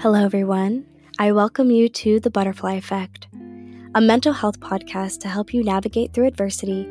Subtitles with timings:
[0.00, 0.86] Hello, everyone.
[1.18, 3.26] I welcome you to The Butterfly Effect,
[3.96, 6.84] a mental health podcast to help you navigate through adversity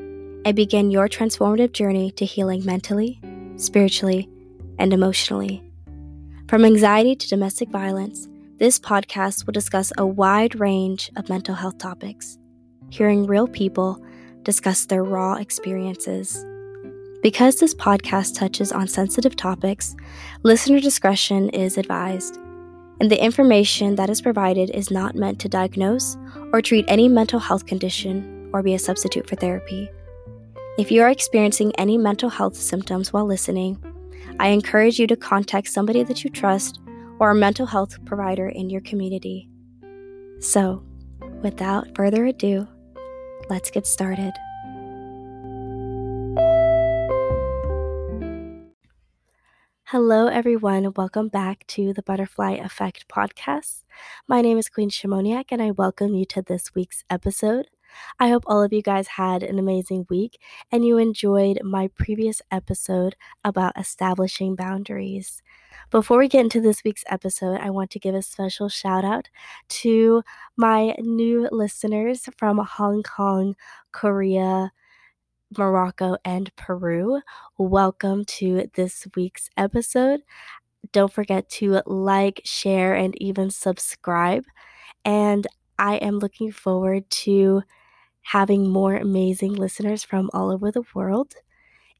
[0.43, 3.17] and begin your transformative journey to healing mentally,
[3.55, 4.29] spiritually,
[4.77, 5.63] and emotionally.
[6.49, 11.77] From anxiety to domestic violence, this podcast will discuss a wide range of mental health
[11.77, 12.37] topics,
[12.89, 14.03] hearing real people
[14.43, 16.45] discuss their raw experiences.
[17.23, 19.95] Because this podcast touches on sensitive topics,
[20.43, 22.37] listener discretion is advised,
[22.99, 26.17] and the information that is provided is not meant to diagnose
[26.51, 29.89] or treat any mental health condition or be a substitute for therapy.
[30.77, 33.81] If you are experiencing any mental health symptoms while listening,
[34.39, 36.79] I encourage you to contact somebody that you trust
[37.19, 39.49] or a mental health provider in your community.
[40.39, 40.83] So,
[41.41, 42.67] without further ado,
[43.49, 44.33] let's get started.
[49.91, 50.91] Hello, everyone.
[50.97, 53.85] Welcome back to the Butterfly Effect podcast.
[54.27, 57.67] My name is Queen Shimoniak, and I welcome you to this week's episode.
[58.19, 60.41] I hope all of you guys had an amazing week
[60.73, 65.41] and you enjoyed my previous episode about establishing boundaries.
[65.89, 69.29] Before we get into this week's episode, I want to give a special shout out
[69.69, 70.21] to
[70.57, 73.55] my new listeners from Hong Kong,
[73.93, 74.73] Korea,
[75.55, 77.21] Morocco, and Peru.
[77.57, 80.21] Welcome to this week's episode.
[80.91, 84.45] Don't forget to like, share, and even subscribe.
[85.05, 85.47] And
[85.79, 87.63] I am looking forward to
[88.21, 91.35] having more amazing listeners from all over the world.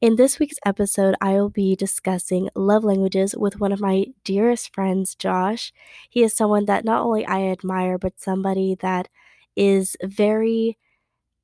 [0.00, 4.74] In this week's episode, I will be discussing love languages with one of my dearest
[4.74, 5.72] friends, Josh.
[6.10, 9.08] He is someone that not only I admire, but somebody that
[9.56, 10.78] is very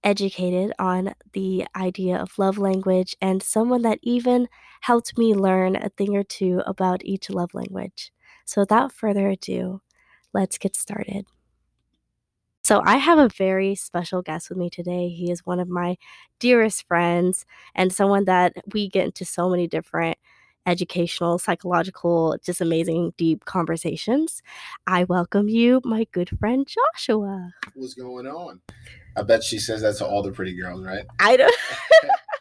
[0.04, 4.48] educated on the idea of love language and someone that even
[4.82, 8.12] helped me learn a thing or two about each love language.
[8.44, 9.80] So, without further ado,
[10.34, 11.26] let's get started.
[12.62, 15.08] So, I have a very special guest with me today.
[15.08, 15.96] He is one of my
[16.38, 20.18] dearest friends and someone that we get into so many different
[20.66, 24.42] educational, psychological, just amazing, deep conversations.
[24.86, 27.52] I welcome you, my good friend Joshua.
[27.74, 28.60] What's going on?
[29.16, 31.04] I bet she says that to all the pretty girls, right?
[31.18, 31.54] I don't.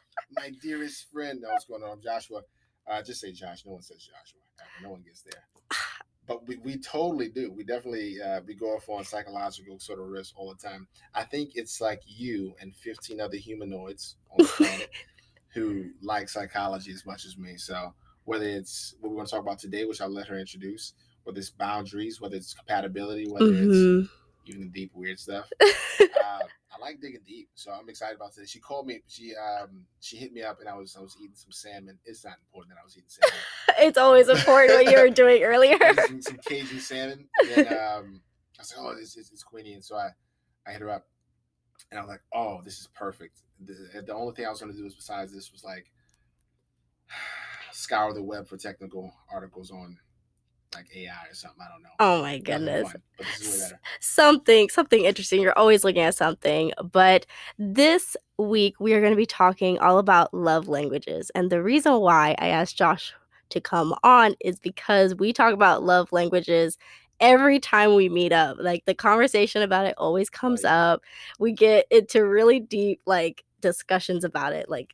[0.36, 1.40] my dearest friend.
[1.42, 2.42] No, what's going on, Joshua?
[2.88, 3.64] Uh, just say Josh.
[3.66, 4.40] No one says Joshua.
[4.82, 5.44] No one gets there.
[6.26, 7.52] But we, we totally do.
[7.52, 10.88] We definitely uh, we go off on psychological sort of risks all the time.
[11.14, 14.90] I think it's like you and 15 other humanoids on the planet
[15.54, 17.58] who like psychology as much as me.
[17.58, 20.94] So whether it's what we're going to talk about today, which I'll let her introduce,
[21.26, 24.00] whether it's boundaries, whether it's compatibility, whether mm-hmm.
[24.04, 24.10] it's
[24.46, 25.50] even the deep weird stuff.
[25.62, 26.40] uh,
[26.74, 28.50] I like digging deep, so I'm excited about this.
[28.50, 29.02] She called me.
[29.08, 32.00] She um she hit me up, and I was I was eating some salmon.
[32.06, 33.40] It's not important that I was eating salmon.
[33.88, 35.78] it's always important what you were doing earlier.
[36.08, 37.28] some, some, Cajun salmon.
[37.42, 38.22] And then, um,
[38.58, 40.10] I was like, oh, this is it's Queenie, and so I
[40.68, 41.06] I hit her up,
[41.92, 43.42] and I was like, oh, this is perfect.
[43.64, 45.92] The, the only thing I was going to do was besides this was like
[47.72, 49.98] scour the web for technical articles on
[50.76, 51.62] like AI or something.
[51.62, 51.90] I don't know.
[52.00, 52.94] Oh my goodness.
[54.00, 55.42] Something something interesting.
[55.42, 56.72] You're always looking at something.
[56.92, 57.26] But
[57.58, 61.32] this week we are going to be talking all about love languages.
[61.36, 63.14] And the reason why I asked Josh
[63.50, 66.78] to come on is because we talk about love languages
[67.20, 68.58] every time we meet up.
[68.60, 70.86] Like the conversation about it always oh, comes oh, yeah.
[70.86, 71.02] up.
[71.40, 74.70] We get into really deep like discussions about it.
[74.70, 74.94] Like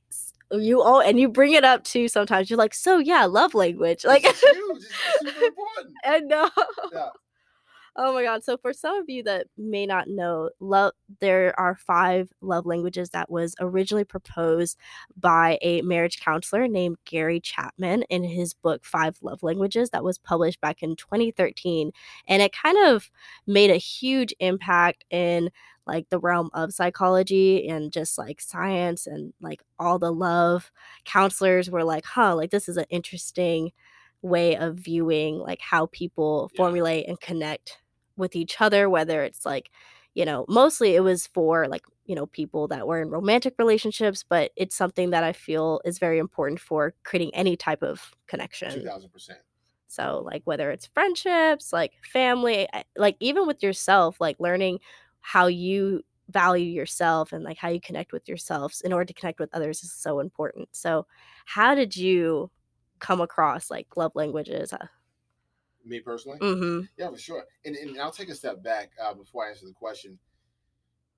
[0.52, 4.04] you all and you bring it up too sometimes you're like so yeah love language
[4.06, 4.84] like it's huge.
[5.22, 5.96] It's super important.
[6.06, 6.50] i know
[6.94, 7.10] yeah.
[7.96, 11.76] oh my god so for some of you that may not know love there are
[11.76, 14.78] five love languages that was originally proposed
[15.18, 20.18] by a marriage counselor named gary chapman in his book five love languages that was
[20.18, 21.92] published back in 2013
[22.28, 23.12] and it kind of
[23.46, 25.50] made a huge impact in
[25.90, 30.72] like the realm of psychology and just like science and like all the love
[31.04, 33.72] counselors were like huh like this is an interesting
[34.22, 36.58] way of viewing like how people yeah.
[36.58, 37.80] formulate and connect
[38.18, 39.72] with each other whether it's like
[40.14, 44.24] you know mostly it was for like you know people that were in romantic relationships
[44.28, 48.72] but it's something that i feel is very important for creating any type of connection
[48.72, 49.32] 2000%
[49.88, 54.80] so like whether it's friendships like family eh, like even with yourself like learning
[55.22, 59.40] how you value yourself and like how you connect with yourselves in order to connect
[59.40, 60.70] with others is so important.
[60.72, 61.06] So,
[61.46, 62.52] how did you
[63.00, 64.74] come across like love languages?
[64.74, 64.88] Uh
[65.86, 66.86] Me personally, mm-hmm.
[66.98, 67.44] yeah, for sure.
[67.66, 70.20] And, and I'll take a step back uh, before I answer the question.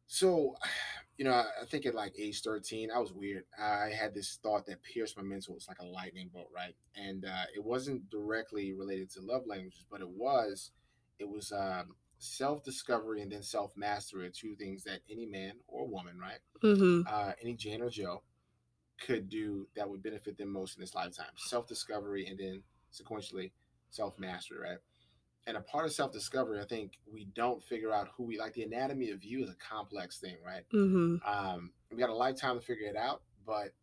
[0.07, 0.56] So,
[1.18, 3.44] you know, I think at like age 13, I was weird.
[3.59, 5.56] I had this thought that pierced my mental.
[5.56, 6.75] It's like a lightning bolt, right?
[6.95, 10.71] And uh, it wasn't directly related to love languages, but it was
[11.19, 15.53] it was um, self discovery and then self mastery are two things that any man
[15.68, 16.39] or woman, right?
[16.63, 17.01] Mm-hmm.
[17.12, 18.21] Uh, any Jane or Joe
[19.06, 21.33] could do that would benefit them most in this lifetime.
[21.35, 22.62] Self discovery and then
[22.94, 23.51] sequentially
[23.89, 24.77] self mastery, right?
[25.47, 28.53] And a part of self discovery, I think we don't figure out who we like.
[28.53, 30.63] The anatomy of you is a complex thing, right?
[30.73, 31.27] Mm-hmm.
[31.27, 33.73] Um, we got a lifetime to figure it out, but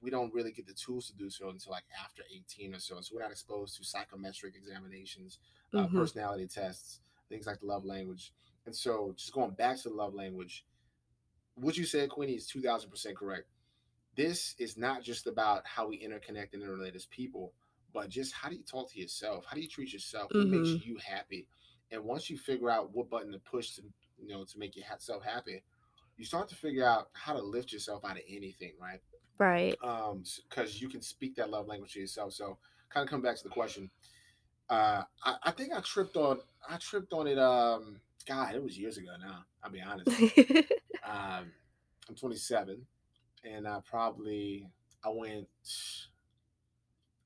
[0.00, 3.00] we don't really get the tools to do so until like after 18 or so.
[3.00, 5.38] So we're not exposed to psychometric examinations,
[5.72, 5.98] uh, Mm-hmm.
[5.98, 8.32] personality tests, things like the love language.
[8.66, 10.64] And so just going back to the love language,
[11.56, 13.46] what you said, Queenie, is 2000% correct.
[14.16, 17.52] This is not just about how we interconnect and interrelate as people,
[17.92, 19.44] but just how do you talk to yourself?
[19.46, 20.30] How do you treat yourself?
[20.34, 20.84] What makes Mhm.
[20.84, 21.46] you happy?
[21.90, 23.82] And once you figure out what button to push to,
[24.18, 25.62] you know, to make yourself happy,
[26.16, 29.00] you start to figure out how to lift yourself out of anything, right?
[29.38, 29.76] Right.
[29.82, 32.56] um because you can speak that love language to yourself so
[32.88, 33.90] kind of come back to the question
[34.70, 36.38] uh I, I think i tripped on
[36.68, 40.08] i tripped on it um god it was years ago now i'll be honest
[41.06, 41.52] um
[42.08, 42.80] i'm 27
[43.44, 44.68] and i probably
[45.04, 45.46] i went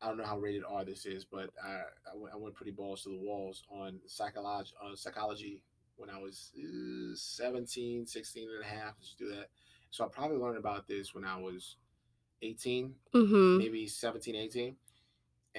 [0.02, 1.80] i don't know how rated r this is but i
[2.12, 5.62] i went, I went pretty balls to the walls on psychology on psychology
[5.96, 9.46] when i was uh, 17 16 and a half just do that
[9.90, 11.76] so i probably learned about this when i was
[12.42, 13.58] 18 mm-hmm.
[13.58, 14.76] maybe 17, 18.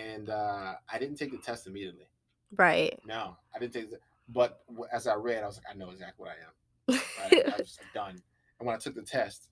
[0.07, 2.05] And uh, I didn't take the test immediately.
[2.55, 2.99] Right.
[3.05, 3.99] No, I didn't take the
[4.29, 4.61] But
[4.93, 7.01] as I read, I was like, I know exactly what I am.
[7.31, 7.45] Right?
[7.53, 8.21] I was just done.
[8.59, 9.49] And when I took the test,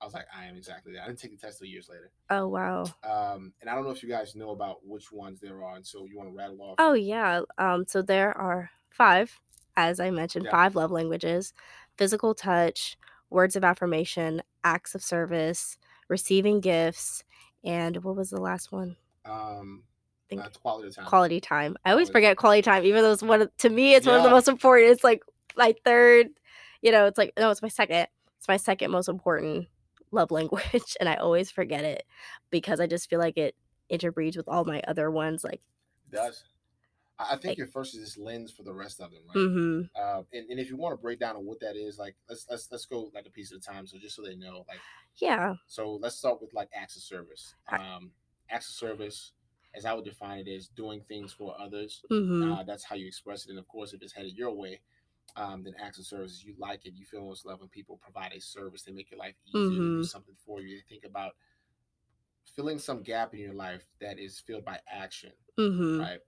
[0.00, 1.02] I was like, I am exactly that.
[1.02, 2.10] I didn't take the test till years later.
[2.30, 2.84] oh wow.
[3.02, 5.76] Um, and I don't know if you guys know about which ones there are.
[5.76, 6.76] And so you want to rattle off?
[6.78, 7.40] Oh yeah.
[7.58, 7.84] Um.
[7.86, 9.38] So there are five,
[9.76, 10.52] as I mentioned, Yeah.
[10.52, 11.52] five love languages:
[11.96, 12.96] physical touch,
[13.30, 15.78] words of affirmation, acts of service,
[16.08, 17.24] receiving gifts,
[17.64, 18.96] and what was the last one?
[19.24, 19.82] Um,
[20.28, 21.06] Think- uh, quality time.
[21.06, 21.76] Quality time.
[21.84, 24.16] I always Quality- forget quality time, even though it's one of, to me it's one
[24.16, 24.90] of the most important.
[24.92, 25.22] It's like
[25.56, 26.28] my third.
[26.82, 28.06] You know, it's like no, it's my second.
[28.38, 29.66] It's my second most important
[30.12, 32.04] love language, and I always forget it
[32.50, 33.56] because I just feel like it
[33.90, 35.42] interbreeds with all my other ones.
[35.44, 35.60] Like,
[36.12, 36.44] It does.
[37.18, 39.36] I think Like- your first is this lens for the rest of them, right?
[39.36, 39.80] mm-hmm.
[40.00, 42.46] Uh, and, and if you want to break down on what that is, like let's
[42.48, 43.88] let's let's go like a piece at a time.
[43.88, 44.78] So just so they know, like
[45.16, 47.56] yeah, So let's start with like acts of service.
[47.72, 48.12] Um,
[48.50, 49.32] acts of service,
[49.74, 52.02] as I would define it, is doing things for others.
[52.10, 52.52] mm-hmm.
[52.52, 53.50] Uh, that's how you express it.
[53.50, 54.80] And of course, if it's headed your way,
[55.36, 56.94] um, then acts of service, you like it.
[56.96, 58.82] You feel most love when people provide a service.
[58.82, 59.68] They make your life easier.
[59.70, 60.76] They do something for you.
[60.76, 61.32] They think about
[62.56, 66.00] filling some gap in your life that is filled by action, Mm-hmm.
[66.00, 66.18] right?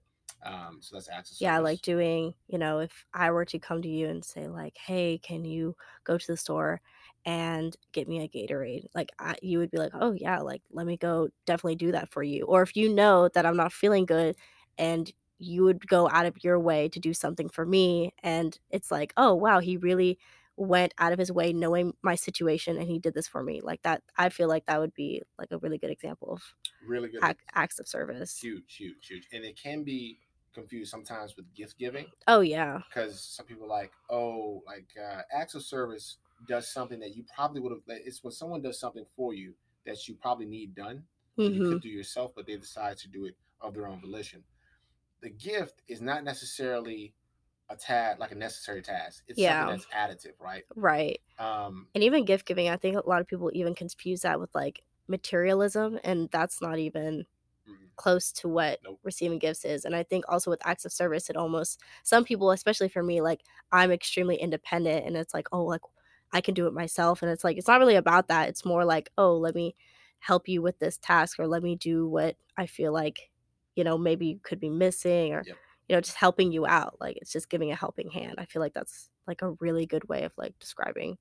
[0.43, 1.37] Um, so that's service.
[1.41, 4.75] yeah like doing you know if i were to come to you and say like
[4.75, 6.81] hey can you go to the store
[7.25, 10.85] and get me a gatorade like I, you would be like oh yeah like let
[10.85, 14.05] me go definitely do that for you or if you know that i'm not feeling
[14.05, 14.35] good
[14.77, 18.91] and you would go out of your way to do something for me and it's
[18.91, 20.17] like oh wow he really
[20.57, 23.81] went out of his way knowing my situation and he did this for me like
[23.83, 26.43] that i feel like that would be like a really good example of
[26.85, 27.23] really good.
[27.23, 29.27] ac- acts of service Huge, huge, huge.
[29.31, 30.19] And it can be
[30.53, 32.07] confused sometimes with gift giving.
[32.27, 36.99] oh yeah because some people are like, oh, like uh, acts of service does something
[36.99, 37.81] that you probably would have.
[37.87, 39.55] It's when someone does something for you
[39.85, 41.07] that you probably need done,
[41.43, 44.43] or you could do yourself, but they decide to do it of their own volition.
[45.21, 47.15] The gift is not necessarily
[47.69, 49.25] a tad like a necessary task.
[49.27, 49.43] It's Yeah.
[49.43, 50.65] something that's additive, right?
[50.75, 54.39] right Um, and even gift giving i think a lot of people even confuse that
[54.39, 57.25] with like materialism and that's not even
[57.97, 59.01] close to what Nope.
[59.03, 62.51] receiving gifts is and i think also with acts of service it almost some people
[62.51, 65.81] especially for me like i'm extremely independent and it's like oh like
[66.33, 68.85] i can do it myself and it's like it's not really about that it's more
[68.85, 69.75] like oh let me
[70.19, 73.31] help you with this task or let me do what i feel like
[73.75, 75.57] you know maybe you could be missing or Yep.
[75.89, 78.61] you know just helping you out like it's just giving a helping hand i feel
[78.61, 81.17] like that's like a really good way of like describing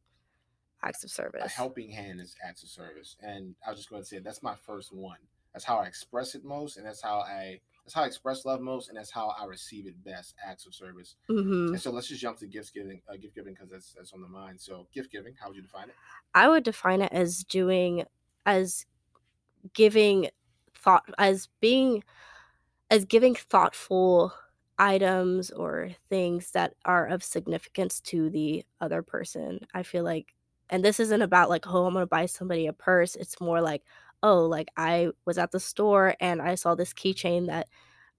[0.83, 1.43] acts of service.
[1.45, 4.43] a helping hand is acts of service, and I was just going to say that's
[4.43, 5.19] my first one.
[5.53, 8.61] That's how I express it most, and that's how I that's how I express love
[8.61, 10.37] most, and that's how I receive it best.
[10.45, 11.17] Acts of service.
[11.29, 14.13] hmm And so let's just jump to gift giving, uh, gift giving, because that's that's
[14.13, 14.61] on the mind.
[14.61, 15.97] So gift giving, how would you define it?
[16.35, 18.05] I would define it as doing
[18.47, 18.87] as
[19.75, 20.29] giving
[20.75, 22.05] thought as being
[22.91, 24.33] as giving thoughtful
[24.79, 29.61] items or things that are of significance to the other person.
[29.75, 30.35] I feel like
[30.71, 33.17] and this isn't about like oh I'm going to buy somebody a purse.
[33.17, 33.83] It's more like
[34.23, 37.69] oh like I was at the store and I saw this keychain that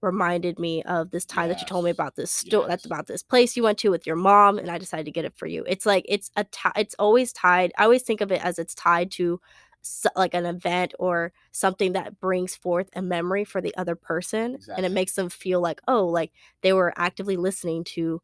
[0.00, 2.68] reminded me of this time that you told me about this store yes.
[2.68, 5.24] that's about this place you went to with your mom and I decided to get
[5.24, 5.64] it for you.
[5.66, 7.72] It's like it's a ti- it's always tied.
[7.78, 9.40] I always think of it as it's tied to
[9.82, 14.54] so, like an event or something that brings forth a memory for the other person
[14.54, 14.74] Exactly.
[14.76, 16.32] and it makes them feel like oh like
[16.62, 18.22] they were actively listening to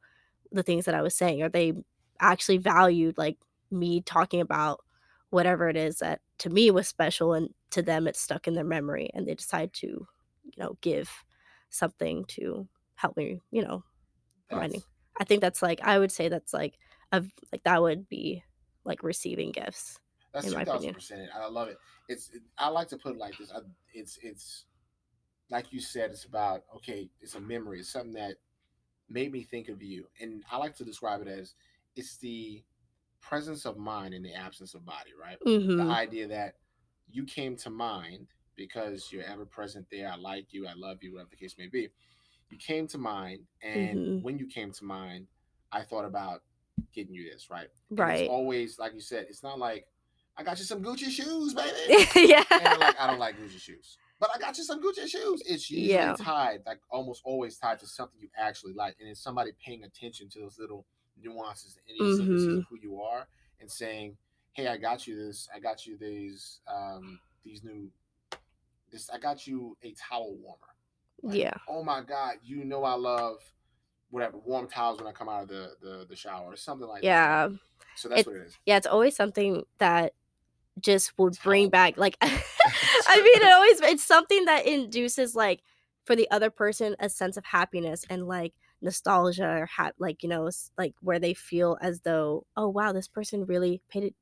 [0.53, 1.73] the things that i was saying or they
[2.21, 3.37] actually valued like
[3.73, 4.85] me talking about
[5.31, 8.65] whatever it is that to me was special and to them it's stuck in their
[8.65, 11.11] memory and they decide to you know give
[11.71, 13.83] something to help me you know
[15.21, 16.79] i think that's like i would say that's like
[17.13, 18.43] a like that would be
[18.85, 19.99] like receiving gifts
[20.33, 20.95] That's in two my thousand opinion.
[20.95, 21.29] percent.
[21.35, 21.79] I love it.
[22.09, 22.31] It's.
[22.31, 23.53] It, I like to put it like this.
[23.55, 23.61] I,
[23.93, 24.19] it's.
[24.23, 24.65] It's
[25.51, 26.11] like you said.
[26.11, 27.11] It's about okay.
[27.21, 27.81] It's a memory.
[27.81, 28.37] It's something that
[29.09, 31.55] made me think of you, and I like to describe it as
[31.97, 32.63] it's the
[33.21, 35.11] presence of mind in the absence of body.
[35.21, 35.39] Right.
[35.45, 36.55] hmm The idea that
[37.11, 40.11] you came to mind because you're ever present there.
[40.11, 40.67] I like you.
[40.67, 41.13] I love you.
[41.15, 41.89] Whatever the case may be.
[42.51, 44.23] You came to mind, and Mhm.
[44.23, 45.27] when you came to mind,
[45.71, 46.43] I thought about
[46.93, 47.51] getting you this.
[47.51, 47.69] Right.
[47.91, 49.27] And right It's always like you said.
[49.29, 49.87] It's not like
[50.37, 52.07] I got you some Gucci shoes, baby.
[52.29, 55.43] yeah and like, I don't like Gucci shoes, but I got you some Gucci shoes.
[55.45, 56.15] It's usually Yeah.
[56.17, 60.29] tied, like almost always tied to something you actually like, and it's somebody paying attention
[60.31, 60.87] to those little
[61.23, 62.59] nuances and idiosyncrasies Mhm.
[62.59, 63.27] of who you are,
[63.61, 64.17] and saying,
[64.53, 65.49] "Hey, I got you this.
[65.55, 67.91] I got you these, um, these new,
[68.91, 69.11] this.
[69.11, 70.75] I got you a towel warmer."
[71.23, 73.43] Like, yeah Oh my God, you know I love
[74.11, 77.03] whatever warm towels when I come out of the the, the shower or something like
[77.03, 77.07] that.
[77.07, 77.49] yeah
[77.97, 78.59] So that's It- what it is.
[78.65, 80.15] yeah it's always something that
[80.81, 82.29] just would bring back like i
[83.17, 85.61] mean it always it's something that induces like
[86.05, 90.29] for the other person a sense of happiness and like nostalgia or ha- like you
[90.29, 94.15] know like where they feel as though oh wow this person really paid it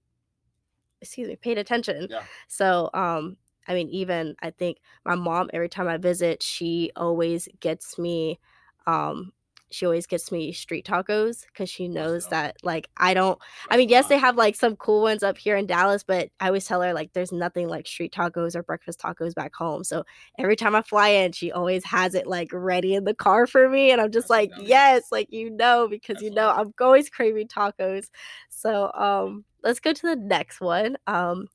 [1.01, 2.23] excuse me paid attention Yeah.
[2.49, 3.37] so um
[3.69, 8.39] i mean even i think my mom every time i visit she always gets me
[8.87, 9.33] um
[9.71, 13.39] she always gets me street tacos because she knows that like i don't
[13.71, 16.47] I mean, yes, they have like some cool ones up here in Dallas, but I
[16.49, 19.85] always tell her like there's nothing like street tacos or breakfast tacos back home.
[19.85, 20.05] So
[20.39, 23.69] every time I fly in, she always has it like ready in the car for
[23.69, 23.91] me.
[23.91, 26.51] And I'm just like, yes, like you know, because you know.
[26.51, 28.07] I'm always craving tacos.
[28.49, 30.97] So um let's go to the next one.
[31.07, 31.49] Um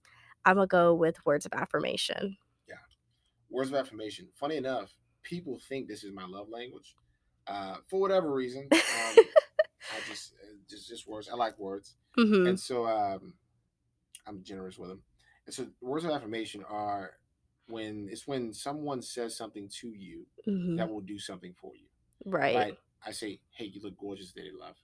[0.46, 2.38] I'm gonna go with words of affirmation.
[2.68, 2.76] Yeah,
[3.50, 4.28] words of affirmation.
[4.36, 6.96] Funny enough, people think this is my love language.
[7.52, 9.16] Uh, for whatever reason, um,
[9.94, 11.30] I just, uh, just just words.
[11.30, 13.34] I like words, hmm and so um,
[14.26, 15.02] I'm generous with them.
[15.46, 17.12] And so words of affirmation are
[17.68, 21.88] when it's when someone says something to you hmm that will do something for you.
[22.24, 22.56] Right.
[22.56, 22.78] Right?
[23.06, 24.78] I say, "Hey, you look gorgeous today, love,"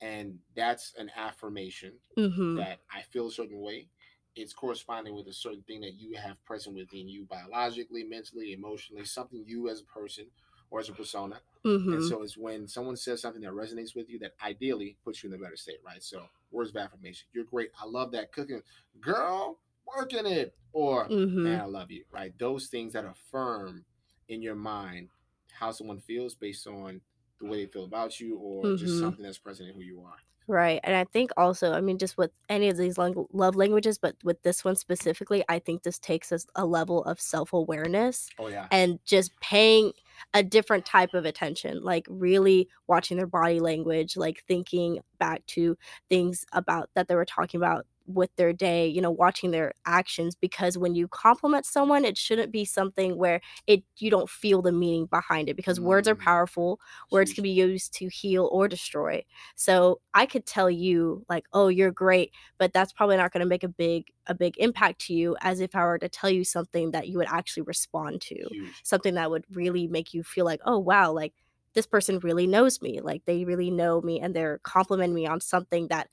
[0.00, 3.88] and that's an affirmation hmm that I feel a certain way.
[4.36, 9.04] It's corresponding with a certain thing that you have present within you biologically, mentally, emotionally,
[9.04, 10.26] something you as a person
[10.70, 11.40] or as a persona.
[11.64, 15.22] hmm And so it's when someone says something that resonates with you that ideally puts
[15.22, 16.02] you in a better state, right?
[16.02, 17.28] So words of affirmation.
[17.32, 17.70] You're great.
[17.80, 18.62] I love that cooking.
[19.00, 20.56] Girl, working it.
[20.72, 22.04] Or hmm man, I love you.
[22.12, 22.36] Right.
[22.38, 23.84] Those things that affirm
[24.28, 25.10] in your mind
[25.52, 27.00] how someone feels based on
[27.40, 28.98] the way they feel about you or just Mhm.
[28.98, 30.22] something that's present in who you are.
[30.46, 30.80] Right.
[30.82, 34.16] And I think also, I mean, just with any of these lang- love languages, but
[34.24, 38.48] with this one specifically, I think this takes us a level of self awareness Oh
[38.48, 38.70] yeah.
[38.70, 39.92] and just paying
[40.34, 45.76] a different type of attention, like really watching their body language, like thinking back to
[46.08, 50.34] things about that they were talking about with their day, you know, watching their actions
[50.34, 54.72] because when you compliment someone, it shouldn't be something where it you don't feel the
[54.72, 56.20] meaning behind it because words are Mm.
[56.24, 56.80] powerful.
[57.10, 59.24] Words can be used to heal or destroy.
[59.56, 63.46] So I could tell you like, "Oh, you're great," but that's probably not going to
[63.48, 66.44] make a big a big impact to you as if I were to tell you
[66.44, 68.84] something that you would actually respond to huge.
[68.84, 71.34] something that would really make you feel like, oh wow, like
[71.74, 73.00] this person really knows me.
[73.00, 76.08] Like they really know me and they're complimenting me on something that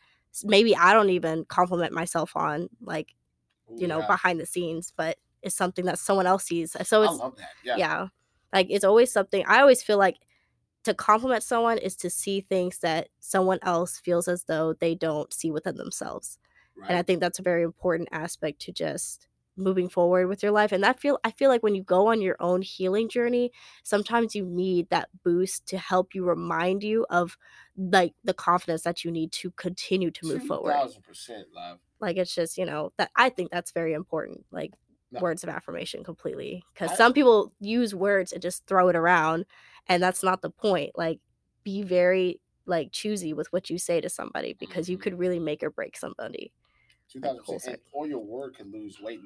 [0.46, 3.16] maybe I don't even compliment myself on, like,
[3.72, 4.08] Ooh, you know, yeah.
[4.08, 6.76] behind the scenes, but it's something that someone else sees.
[6.84, 7.50] So I it's love that.
[7.64, 7.78] Yeah.
[7.78, 8.08] yeah.
[8.54, 10.18] Like it's always something I always feel like
[10.84, 15.34] to compliment someone is to see things that someone else feels as though they don't
[15.34, 16.40] see within themselves
[16.78, 16.90] Right.
[16.90, 20.72] and i think that's a very important aspect to just moving forward with your life
[20.72, 23.52] and that feel i feel like when you go on your own healing journey
[23.84, 27.38] sometimes you need that boost to help you remind you of
[27.78, 31.80] like the confidence that you need to continue to move forward percent love.
[32.00, 34.72] like it's just you know that i think that's very important like
[35.12, 35.22] No.
[35.22, 39.46] words of affirmation completely because some people use words and just throw it around
[39.88, 41.20] and that's not the point like
[41.64, 45.02] be very like choosy with what you say to somebody because you Mhm.
[45.02, 46.52] could really make or break somebody
[47.10, 47.82] Two Like, percent.
[47.94, 49.22] Or your word could lose weight.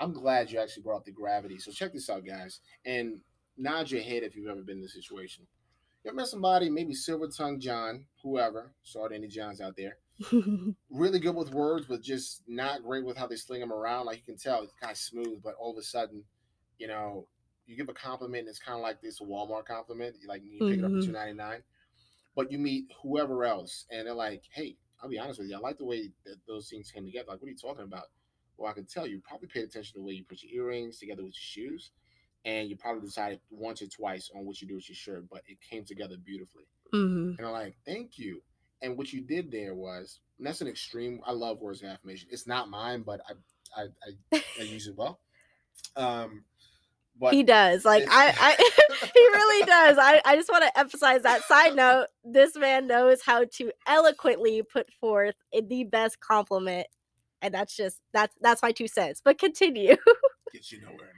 [0.00, 1.58] I'm glad you actually brought up the gravity.
[1.58, 3.20] So check this out, guys, and
[3.56, 5.46] nod your head if you've ever been in this situation.
[6.02, 9.98] You ever met somebody, maybe Silver Tongue John, whoever, sorry to any Johns out there,
[10.90, 14.06] really good with words, but just not great with how they sling them around.
[14.06, 16.24] Like you can tell, it's kind of smooth, but all of a sudden,
[16.78, 17.26] you know,
[17.66, 20.78] you give a compliment, and it's kind of like this Walmart compliment, like you pick
[20.78, 21.06] it up for mm-hmm.
[21.06, 21.62] two ninety nine.
[22.34, 25.60] But you meet whoever else, and they're like, "Hey, I'll be honest with you, I
[25.60, 27.26] like the way that those things came together.
[27.28, 28.06] Like, what are you talking about?"
[28.60, 30.98] Well, I can tell you probably paid attention to the way you put your earrings
[30.98, 31.90] together with your shoes,
[32.44, 35.42] and you probably decided once or twice on what you do with your shirt, but
[35.46, 36.64] it came together beautifully.
[36.92, 38.42] hmm And I'm like, thank you.
[38.82, 41.20] And what you did there was, and that's an extreme.
[41.26, 42.28] I love words of affirmation.
[42.30, 43.32] It's not mine, but I
[43.76, 43.86] I,
[44.32, 45.20] I, I use it well.
[45.96, 46.44] Um,
[47.18, 47.84] but he does.
[47.84, 48.56] Like I, I
[49.14, 49.98] he really does.
[49.98, 51.44] I, I just want to emphasize that.
[51.44, 56.86] Side note: This man knows how to eloquently put forth the best compliment,
[57.42, 59.20] and that's just that's that's my two cents.
[59.24, 59.96] But continue.
[60.52, 61.12] gets you nowhere.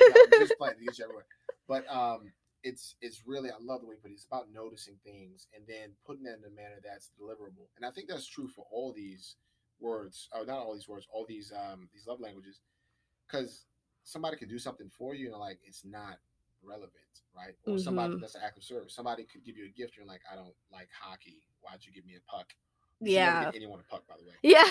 [0.00, 1.26] No, no, just playing to get you everywhere.
[1.68, 4.10] But um, it's it's really I love the way but.
[4.10, 7.68] It's about noticing things and then putting it in a manner that's deliverable.
[7.76, 9.36] And I think that's true for all these
[9.80, 10.28] words.
[10.34, 11.06] Oh, not all these words.
[11.12, 12.60] All these um these love languages,
[13.26, 13.64] because
[14.04, 16.18] somebody could do something for you and like it's not
[16.62, 16.92] relevant,
[17.36, 17.54] right?
[17.66, 18.20] Or somebody Mhm.
[18.20, 18.94] that's an act of service.
[18.94, 19.96] Somebody could give you a gift.
[19.96, 21.42] You're like, I don't like hockey.
[21.60, 22.52] Why'd you give me a puck?
[23.04, 23.52] You should never yeah.
[23.54, 24.68] anyone a puck, by the way Yeah.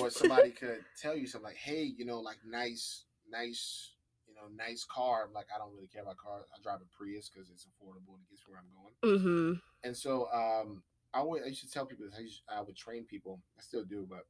[0.00, 3.92] or somebody could tell you something like, "Hey, you know, like nice, nice,
[4.26, 6.44] you know, nice car." Like, I don't really care about cars.
[6.54, 9.18] I drive a Prius because it's affordable and it gets where I'm going.
[9.18, 9.52] Mm-hmm.
[9.86, 10.82] And so, um,
[11.14, 12.14] I always I used to tell people this.
[12.16, 13.40] I, used, I would train people.
[13.58, 14.26] I still do, but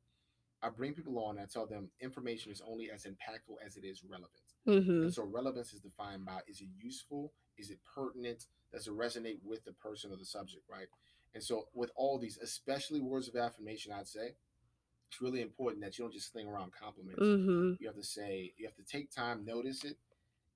[0.63, 3.85] I bring people on and I tell them information is only as impactful as it
[3.85, 4.31] is relevant.
[4.67, 5.03] Mm-hmm.
[5.03, 7.33] And so, relevance is defined by is it useful?
[7.59, 8.47] Is it pertinent?
[8.73, 10.87] Does it resonate with the person or the subject, right?
[11.35, 14.37] And so, with all these, especially words of affirmation, I'd say
[15.09, 17.37] it's really important that you don't just sling around compliments.
[17.37, 19.99] hmm You have to say, you have to take time, notice it,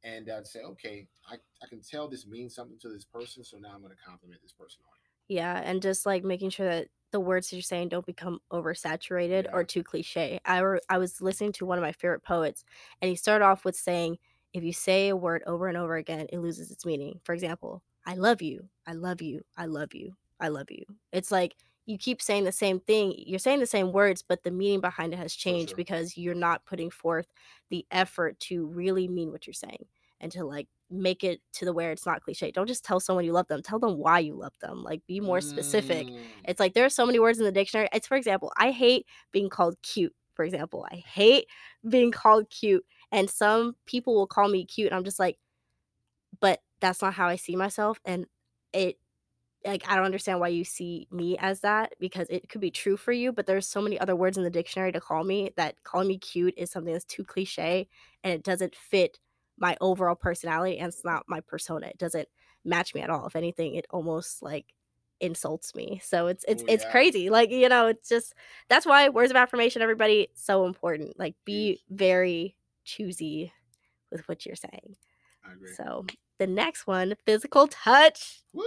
[0.05, 3.59] and uh, say, okay, I, I can tell this means something to this person, so
[3.59, 5.11] now I'm going to compliment this person on it.
[5.29, 9.47] Yeah, and just like making sure that the words that you're saying don't become oversaturated
[9.47, 9.51] Yeah.
[9.53, 10.41] or too cliche.
[10.45, 12.65] I re- I was listening to one of my favorite poets,
[13.01, 14.19] and he started off with saying,
[14.53, 17.83] "If you say a word over and over again, it loses its meaning." For example,
[18.05, 21.99] "I love you," "I love you," "I love you," "I love you." It's like you
[21.99, 23.15] keep saying the same thing.
[23.17, 25.77] You're saying the same words, but the meaning behind it has changed sure.
[25.77, 27.27] because you're not putting forth
[27.71, 29.87] the effort to really mean what you're saying
[30.21, 32.51] and to like make it to the where it's not cliche.
[32.51, 33.63] Don't just tell someone you love them.
[33.63, 34.83] Tell them why you love them.
[34.83, 36.11] Like be more specific.
[36.11, 37.89] Mm, It's like there are so many words in the dictionary.
[37.93, 40.15] It's for example, I hate being called cute.
[40.35, 41.47] For example, I hate
[41.89, 42.85] being called cute.
[43.13, 44.89] And some people will call me cute.
[44.89, 45.39] And I'm just like,
[46.41, 47.99] but that's not how I see myself.
[48.05, 48.27] And
[48.73, 48.99] it
[49.65, 52.97] like I don't understand why you see me as that because it could be true
[52.97, 55.83] for you, but there's so many other words in the dictionary to call me that
[55.83, 57.89] calling me cute is something that's too cliche
[58.23, 59.19] and it doesn't fit
[59.59, 61.87] my overall personality and it's not my persona.
[61.89, 62.29] It doesn't
[62.65, 63.27] match me at all.
[63.27, 64.67] If anything, it almost like
[65.21, 66.01] insults me.
[66.05, 66.91] So it's it's Oh, it's yeah.
[66.91, 67.31] crazy.
[67.31, 68.35] Like, you know, it's just
[68.69, 71.19] that's why words of affirmation, everybody, so important.
[71.19, 71.85] Like be Huge.
[71.91, 73.53] very choosy
[74.13, 74.97] with what you're saying.
[75.45, 75.75] I agree.
[75.77, 76.07] So
[76.39, 78.43] the next one, physical touch.
[78.53, 78.65] Woo!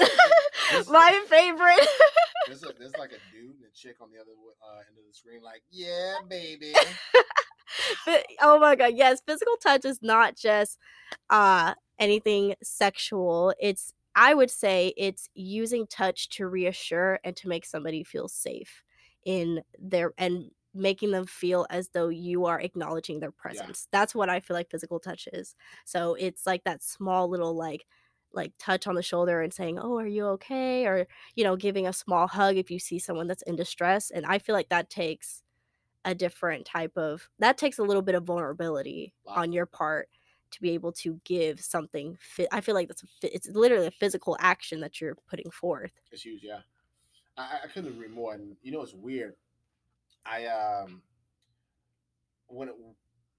[0.88, 1.88] My favorite.
[2.46, 4.32] There's, a, there's like a dude and a chick on the other
[4.62, 6.72] uh, end of the screen, like, yeah, baby.
[8.04, 10.78] Phy- oh my god, yes, physical touch is not just
[11.28, 13.54] uh anything sexual.
[13.60, 18.82] It's I would say it's using touch to reassure and to make somebody feel safe
[19.24, 23.88] in their and making them feel as though you are acknowledging their presence.
[23.92, 25.54] That's what I feel like physical touch is.
[25.84, 27.84] So it's like that small little like
[28.32, 31.86] like touch on the shoulder and saying, "Oh, are you okay?" or you know, giving
[31.86, 34.10] a small hug if you see someone that's in distress.
[34.10, 35.42] And I feel like that takes
[36.04, 39.38] a different type of that takes a little bit of vulnerability Lot.
[39.38, 40.08] on your part
[40.50, 43.90] to be able to give something fit i feel like that's a it's literally a
[43.92, 46.60] physical action that you're putting forth It's huge, yeah.
[47.36, 48.34] I, I- couldn't agree more.
[48.34, 49.34] And you know, it's weird.
[50.26, 51.02] I um,
[52.48, 52.74] when it,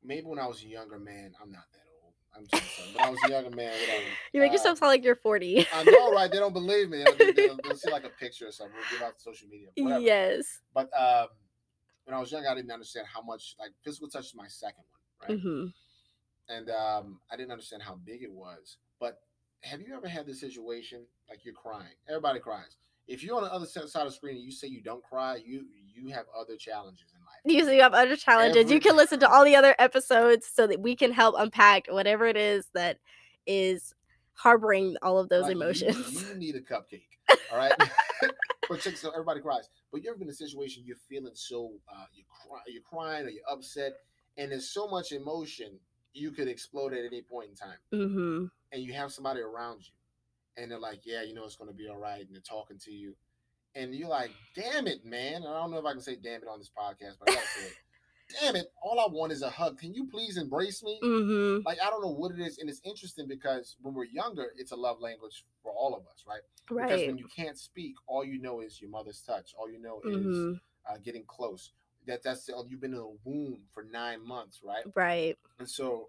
[0.04, 1.91] maybe when I was a younger man, I'm not that old.
[2.36, 3.72] I'm just saying, but I was a younger man.
[3.72, 4.04] Whatever.
[4.34, 6.32] you make uh, yourself sound like you're 40 I know, right?
[6.32, 7.04] They don't believe me.
[7.04, 8.76] They'll, they'll, they'll see like a picture or something.
[8.76, 9.68] We'll give out to social media.
[9.78, 10.02] Whatever.
[10.02, 11.28] yes But um,
[12.06, 14.84] when I was young, I didn't understand how much like physical touch is my second
[15.20, 15.40] one, right?
[15.42, 15.68] hmm
[16.52, 18.78] and um, I didn't understand how big it was.
[19.00, 19.20] But
[19.62, 21.94] have you ever had this situation like you're crying?
[22.08, 22.78] Everybody cries.
[23.08, 25.40] If you're on the other side of the screen and you say you don't cry,
[25.44, 27.14] you you have other challenges.
[27.46, 30.68] You, so you have other challenges you can listen to all the other episodes so
[30.68, 32.98] that we can help unpack whatever it is that
[33.46, 33.94] is
[34.34, 37.04] harboring all of those Like, emotions You, need a cupcake,
[37.52, 37.74] all right?
[38.70, 39.70] but so everybody cries.
[39.92, 43.30] But you been in a situation you're feeling so uh, you cry, you're crying or
[43.30, 43.94] you're upset,
[44.38, 45.80] and there's so much emotion
[46.14, 47.78] you could explode at any point in time.
[47.92, 49.94] hmm and you have somebody around you
[50.58, 52.22] and they're like, yeah, you know, it's going to be all right.
[52.22, 53.16] And they're talking to you.
[53.76, 55.44] And you're like, damn it, man.
[55.44, 57.48] I don't know if I can say damn it on this podcast, but I gotta
[57.48, 57.74] say it.
[58.40, 59.78] Damn it, all I want is a hug.
[59.78, 60.98] Can you please embrace me?
[61.04, 61.66] Mm-hmm.
[61.66, 62.60] Like, I don't know what it is.
[62.60, 66.24] And it's interesting because when we're younger, it's a love language for all of us,
[66.26, 66.40] right?
[66.70, 66.88] Right.
[66.88, 69.52] Because when you can't speak, all you know is your mother's touch.
[69.60, 70.54] All you know is Mm-hmm.
[70.90, 71.72] uh, getting close.
[72.08, 74.86] That that's you've been in a womb for nine months, right?
[74.96, 75.38] Right.
[75.60, 76.08] And so,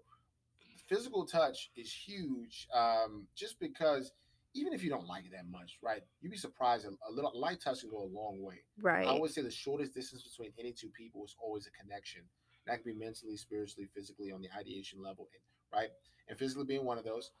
[0.87, 2.69] physical touch is huge.
[2.73, 4.13] Um, just because
[4.53, 6.01] even if you don't like it that much, right?
[6.21, 6.85] You'd be surprised.
[6.85, 8.61] A, a little light touch can go a long way.
[8.81, 9.07] Right.
[9.07, 12.21] I always say the shortest distance between any two people is always a connection.
[12.67, 15.27] That can be mentally, spiritually, physically, on the ideation level,
[15.73, 15.89] right?
[16.29, 17.31] And physically being one of those,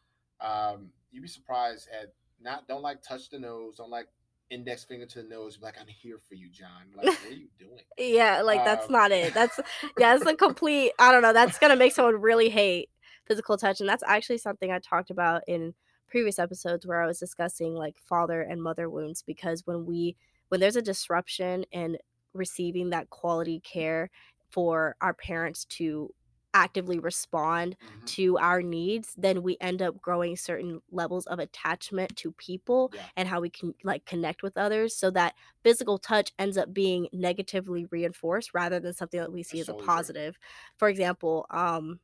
[0.41, 4.07] um, you'd be surprised at not don't like touch the nose, don't like
[4.49, 5.57] index finger to the nose.
[5.61, 6.69] Like, I'm here for you, John.
[6.95, 7.79] Like, what are you doing?
[7.97, 9.33] Yeah, like that's Um, not it.
[9.33, 9.59] That's
[9.97, 12.89] yeah, it's a complete I don't know, that's gonna make someone really hate
[13.25, 13.79] physical touch.
[13.79, 15.73] And that's actually something I talked about in
[16.07, 20.15] previous episodes where I was discussing like father and mother wounds because when we
[20.49, 21.97] when there's a disruption in
[22.33, 24.09] receiving that quality care
[24.49, 26.13] for our parents to
[26.55, 28.05] actively respond Mhm.
[28.05, 33.09] to our needs, then we end up growing certain levels of attachment to people Yeah.
[33.15, 37.07] and how we can like connect with others so that physical touch ends up being
[37.11, 40.09] negatively reinforced rather than something that we see That's as a totally true.
[40.13, 40.37] positive.
[40.77, 41.99] For example, um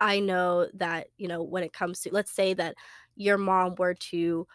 [0.00, 2.76] I know that, you know, when it comes to let's say that
[3.16, 4.46] your mom were to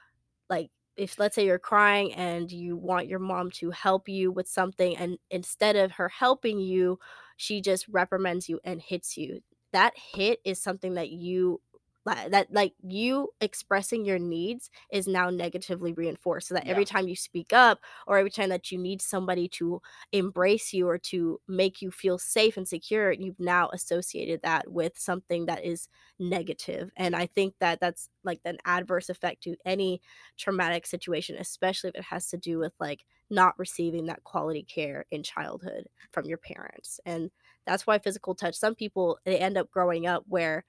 [0.50, 4.48] like if let's say you're crying and you want your mom to help you with
[4.48, 7.00] something and instead of her helping you
[7.38, 9.42] she just reprimands you and hits you.
[9.74, 11.62] That hit is something that you
[12.06, 17.16] that like you expressing your needs is now negatively reinforced so that every time you
[17.16, 21.82] speak up or every time that you need somebody to embrace you or to make
[21.82, 25.88] you feel safe and secure you've now associated that with something that is
[26.20, 30.02] negative and i think that that's like an adverse effect to any
[30.38, 35.06] traumatic situation especially if it has to do with like not receiving that quality care
[35.12, 37.32] in childhood from your parents and
[37.66, 40.66] that's why physical touch some people they end up growing up where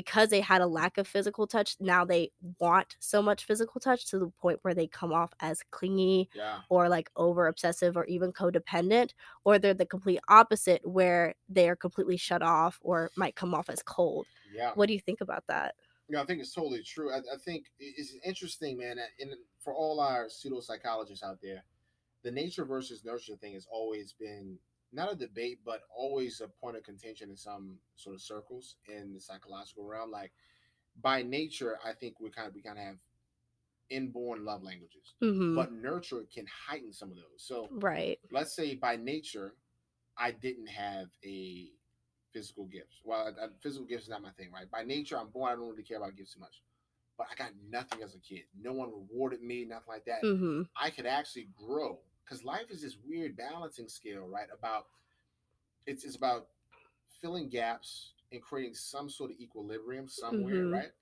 [0.00, 4.06] because they had a lack of physical touch now they want so much physical touch
[4.06, 6.60] to the point where they come off as clingy Yeah.
[6.70, 9.10] or like over obsessive or even codependent
[9.44, 13.68] or they're the complete opposite where they are completely shut off or might come off
[13.68, 14.72] as cold Yeah.
[14.74, 15.74] what do you think about that
[16.08, 17.12] Yeah, I think it's totally true.
[17.12, 18.96] I, I think it's interesting, man.
[19.20, 19.30] And
[19.62, 21.62] for all our pseudo psychologists out there,
[22.24, 24.58] the nature versus nurture thing has always been
[24.92, 29.12] not a debate, but always a point of contention in some sort of circles in
[29.14, 30.10] the psychological realm.
[30.10, 30.32] Like
[31.00, 32.96] by nature, I think we kind of we kind of have
[33.88, 35.54] inborn love languages, mm-hmm.
[35.54, 37.24] but nurture can heighten some of those.
[37.38, 39.54] So right let's say by nature,
[40.16, 41.68] I didn't have a
[42.32, 43.00] physical gift.
[43.04, 44.70] Well, a, a physical gifts is not my thing, right?
[44.70, 45.52] By nature, I'm born.
[45.52, 46.62] I don't really care about gifts too much.
[47.18, 48.44] But I got nothing as a kid.
[48.58, 50.22] No one rewarded me, nothing like that.
[50.22, 50.62] mm-hmm.
[50.80, 51.98] I could actually grow
[52.30, 54.46] because life is this weird balancing scale, right?
[54.56, 54.86] About
[55.86, 56.46] it's it's about
[57.20, 60.72] filling gaps and creating some sort of equilibrium somewhere, Mhm.
[60.72, 60.92] right?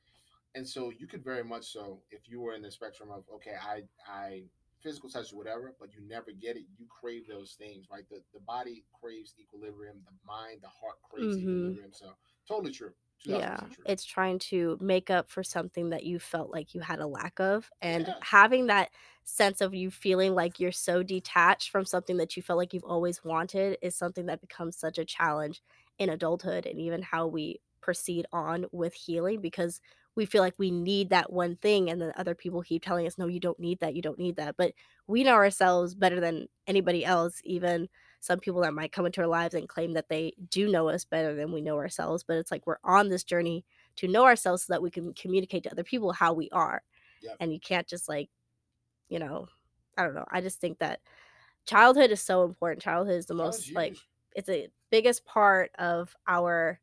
[0.54, 3.56] And so you could very much so, if you were in the spectrum of okay,
[3.60, 4.48] I I
[4.82, 8.08] physical touch or whatever, but you never get it, you crave those things, right?
[8.08, 11.42] The the body craves equilibrium, the mind, the heart craves Mhm.
[11.42, 11.92] equilibrium.
[11.92, 12.94] So totally true.
[13.24, 17.00] 2000% yeah it's trying to make up for something that you felt like you had
[17.00, 18.14] a lack of and Yeah.
[18.22, 18.90] having that
[19.24, 22.84] sense of you feeling like you're so detached from something that you felt like you've
[22.84, 25.62] always wanted is something that becomes such a challenge
[25.98, 29.80] in adulthood and even how we proceed on with healing because
[30.14, 33.18] we feel like we need that one thing and then other people keep telling us
[33.18, 34.72] no you don't need that you don't need that but
[35.06, 37.88] we know ourselves better than anybody else even
[38.20, 41.04] some people that might come into our lives and claim that they do know us
[41.04, 43.64] better than we know ourselves but it's like we're on this journey
[43.96, 46.82] to know ourselves so that we can communicate to other people how we are
[47.22, 47.36] Yep.
[47.40, 48.28] and you can't just like
[49.08, 49.46] you know
[49.96, 51.00] i don't know i just think that
[51.66, 53.96] childhood is so important childhood is the most like
[54.34, 56.80] it's the biggest part of our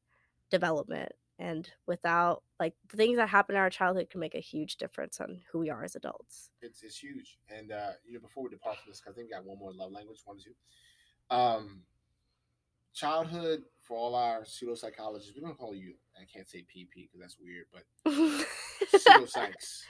[0.49, 4.77] development and without like the things that happen in our childhood can make a huge
[4.77, 7.37] difference on who we are as adults it's it's huge.
[7.49, 9.71] And uh, you know, before we depart from this, I think we got one more
[9.71, 10.51] love language, one or two.
[11.29, 11.81] Um,
[12.93, 15.93] childhood for all our pseudo psychologists, we don't call you.
[16.19, 17.83] I can't say PP because that's weird, but
[18.99, 19.81] pseudo psychs.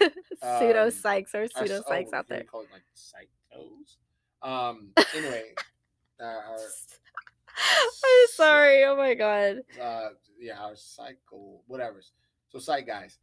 [0.58, 3.96] pseudo Um, psychs or pseudo oh, psychs out there call it like psychos.
[4.42, 4.90] Um.
[5.14, 5.54] Anyway,
[6.20, 10.08] uh, our, i'm sorry oh my god uh,
[10.44, 12.02] yeah, our cycle, whatever.
[12.50, 13.18] So, psych guys,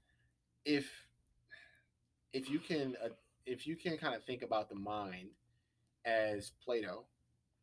[0.65, 0.89] if
[2.33, 3.09] if you can, uh,
[3.45, 5.29] if you can kind of think about the mind
[6.05, 7.03] as Play-Doh,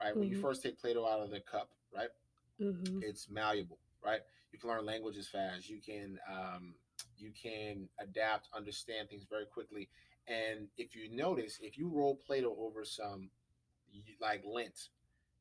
[0.01, 0.17] right?
[0.17, 0.43] When you Mhm.
[0.43, 2.11] first take Play-Doh out of the cup, right?
[2.59, 4.21] hmm It's malleable, right?
[4.53, 5.69] You can learn languages fast.
[5.69, 6.75] You can um,
[7.17, 9.89] you can adapt, understand things very quickly.
[10.27, 13.31] And if you notice, if you roll Play-Doh over some
[14.21, 14.89] like lint,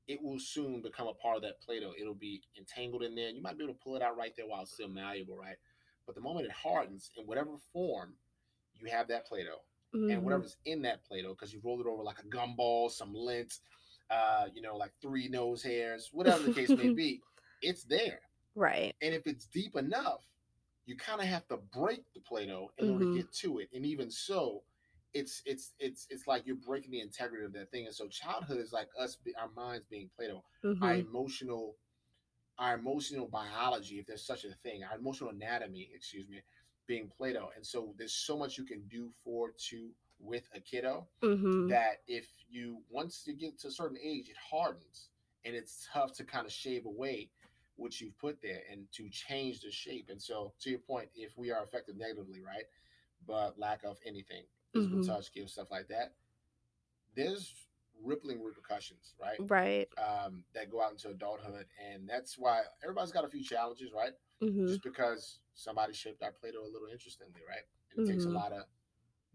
[0.07, 1.93] it will soon become a part of that Play-Doh.
[1.99, 3.29] It'll be entangled in there.
[3.29, 5.57] You might be able to pull it out right there while it's still malleable, right?
[6.05, 8.13] But the moment it hardens, in whatever form,
[8.73, 9.61] you have that Play-Doh
[10.09, 10.23] and Mhm.
[10.23, 13.59] whatever's in that Play-Doh, because you rolled it over like a gumball, some lint,
[14.09, 17.21] uh, you know, like three nose hairs, whatever the case may be,
[17.61, 18.21] it's there.
[18.55, 18.95] Right.
[19.01, 20.21] And if it's deep enough,
[20.85, 23.13] you kind of have to break the Play-Doh in order Mhm.
[23.13, 23.69] to get to it.
[23.73, 24.63] And even so,
[25.13, 27.85] it's it's it's it's like you're breaking the integrity of that thing.
[27.85, 30.43] And so childhood is like us, our minds being Play-Doh,
[30.81, 30.99] our Mhm.
[31.07, 31.75] emotional,
[32.57, 36.41] our emotional biology, if there's such a thing, our emotional anatomy, excuse me,
[36.87, 37.51] being Play-Doh.
[37.55, 39.89] And so there's so much you can do for to
[40.19, 41.67] with a kiddo Mhm.
[41.67, 45.09] that if you once you get to a certain age, it hardens
[45.45, 47.31] and it's tough to kind of shave away
[47.75, 50.09] what you've put there and to change the shape.
[50.09, 52.65] And so, to your point, if we are affected negatively, right,
[53.25, 55.01] but lack of anything, physical Mhm.
[55.01, 56.15] touch, give stuff like that,
[57.15, 57.53] there's
[58.01, 59.89] rippling repercussions, right, Right.
[59.97, 64.13] um, that go out into adulthood, and that's why everybody's got a few challenges, right?
[64.41, 64.67] Mhm.
[64.67, 67.63] Just because somebody shaped our Play-Doh a little interestingly, right?
[67.91, 68.31] And it takes a Mhm.
[68.31, 68.65] lot of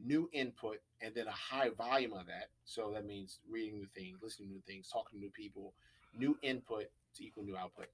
[0.05, 2.49] new input and then a high volume of that.
[2.65, 5.75] So that means reading new things, listening to new things, talking to new people,
[6.17, 6.87] new input
[7.17, 7.87] to equal new output.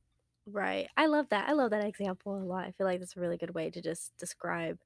[0.51, 0.88] Right.
[0.97, 1.49] I love that.
[1.49, 2.64] I love that example a lot.
[2.64, 4.79] I feel like that's a really good way to just describe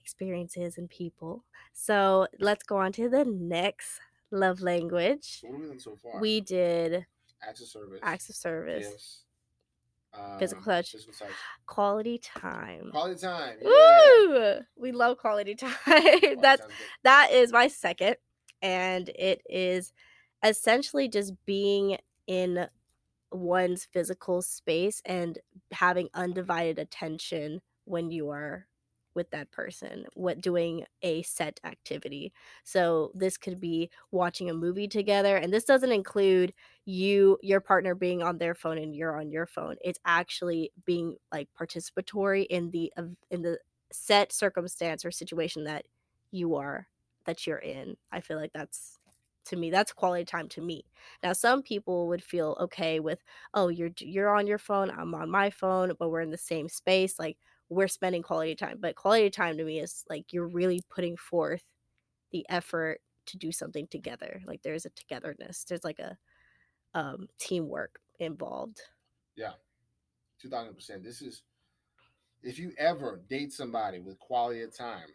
[0.00, 1.44] experiences and people.
[1.72, 5.40] So let's go on to the next love language.
[5.40, 6.20] So what have we done so far?
[6.20, 7.06] We did
[7.46, 9.24] acts of service, acts of service, gifts,
[10.14, 10.92] um, Physical touch.
[10.92, 11.30] physical touch,
[11.66, 12.90] quality time.
[12.90, 13.56] quality time.
[13.62, 13.68] Yeah.
[13.70, 14.58] Woo!
[14.76, 15.74] We love quality time.
[15.84, 16.62] Quality That's
[17.04, 18.16] that is my second
[18.60, 19.92] and it is
[20.44, 22.66] essentially just being in
[23.30, 25.38] one's physical space and
[25.72, 28.66] having undivided attention when you are
[29.14, 32.32] with that person what doing a set activity.
[32.64, 36.52] So this could be watching a movie together and this doesn't include
[36.84, 39.76] you your partner being on their phone and you're on your phone.
[39.82, 42.92] It's actually being like participatory in the
[43.30, 43.58] in the
[43.92, 45.84] set circumstance or situation that
[46.30, 46.88] you are
[47.26, 47.96] that you're in.
[48.10, 48.98] I feel like that's
[49.46, 50.84] to me that's quality time to me.
[51.22, 53.22] Now some people would feel okay with
[53.54, 56.68] oh you're you're on your phone i'm on my phone but we're in the same
[56.68, 57.38] space like
[57.72, 61.64] we're spending quality time but quality time to me is like you're really putting forth
[62.32, 66.16] the effort to do something together like there's a togetherness there's like a
[66.94, 68.80] um teamwork involved
[69.36, 69.52] Yeah.
[70.40, 71.04] Two thousand percent.
[71.04, 71.42] This is
[72.42, 75.08] if you ever date somebody with quality of time,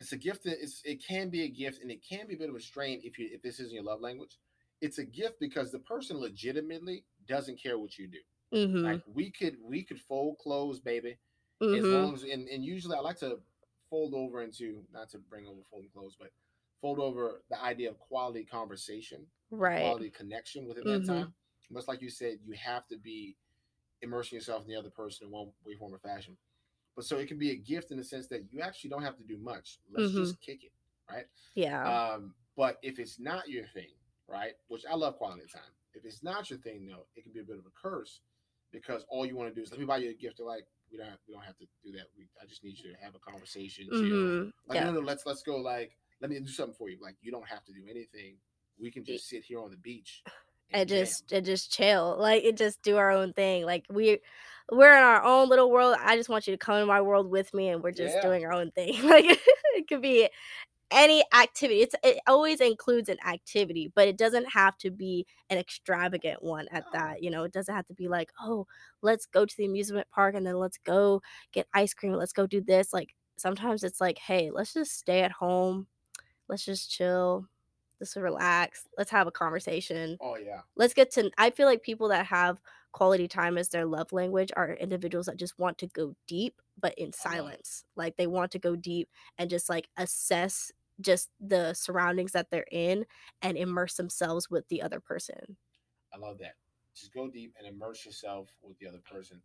[0.00, 2.38] it's a gift that it's it can be a gift and it can be a
[2.38, 4.38] bit of a strain if you if this isn't your love language.
[4.80, 8.18] It's a gift because the person legitimately doesn't care what you do.
[8.52, 11.18] mm-hmm, Like we could we could fold clothes, baby.
[11.60, 11.92] As mm-hmm.
[11.92, 13.40] long as and, and usually I like to
[13.90, 16.30] fold over into not to bring over folding clothes, but
[16.80, 21.00] fold over the idea of quality conversation, right quality connection within Mhm.
[21.00, 21.34] that time.
[21.70, 23.36] Much like you said, you have to be
[24.00, 26.36] immersing yourself in the other person in one way, form, or fashion.
[26.94, 29.16] But so it can be a gift in the sense that you actually don't have
[29.18, 29.78] to do much.
[29.90, 30.16] Let's Mhm.
[30.16, 30.72] just kick it,
[31.10, 31.26] right?
[31.54, 33.94] yeah Um, but if it's not your thing,
[34.26, 34.54] right?
[34.68, 35.74] Which I love quality time.
[35.94, 38.20] If it's not your thing, though, it can be a bit of a curse
[38.72, 40.38] because all you want to do is let me buy you a gift.
[40.38, 42.06] They're like, we don't have, we don't have to do that.
[42.16, 43.88] We, I just need you to have a conversation.
[43.92, 44.50] mm-hmm.
[44.68, 45.56] Like, yeah no, no, let's let's go.
[45.56, 46.98] Like, let me do something for you.
[47.00, 48.36] Like, you don't have to do anything.
[48.80, 50.22] We can just sit here on the beach
[50.72, 50.98] and jam.
[50.98, 54.18] just and just chill like it just do our own thing like we
[54.70, 57.30] we're in our own little world i just want you to come in my world
[57.30, 58.20] with me and we're just Yeah.
[58.20, 60.28] doing our own thing like it could be
[60.90, 65.58] any activity it's it always includes an activity but it doesn't have to be an
[65.58, 66.90] extravagant one at oh.
[66.92, 68.66] that you know it doesn't have to be like oh
[69.02, 71.20] let's go to the amusement park and then let's go
[71.52, 75.20] get ice cream let's go do this like sometimes it's like hey let's just stay
[75.20, 75.86] at home
[76.48, 77.46] let's just chill
[78.00, 80.16] let's relax let's have a conversation.
[80.20, 82.60] Oh yeah, let's get to i feel like people that have
[82.92, 86.94] quality time as their love language are individuals that just want to go deep but
[86.96, 87.30] in uh-huh.
[87.30, 92.50] silence like they want to go deep and just like assess just the surroundings that
[92.50, 93.06] they're in
[93.42, 95.56] and immerse themselves with the other person
[96.12, 96.54] I love that.
[96.94, 99.40] Just go deep and immerse yourself with the other person.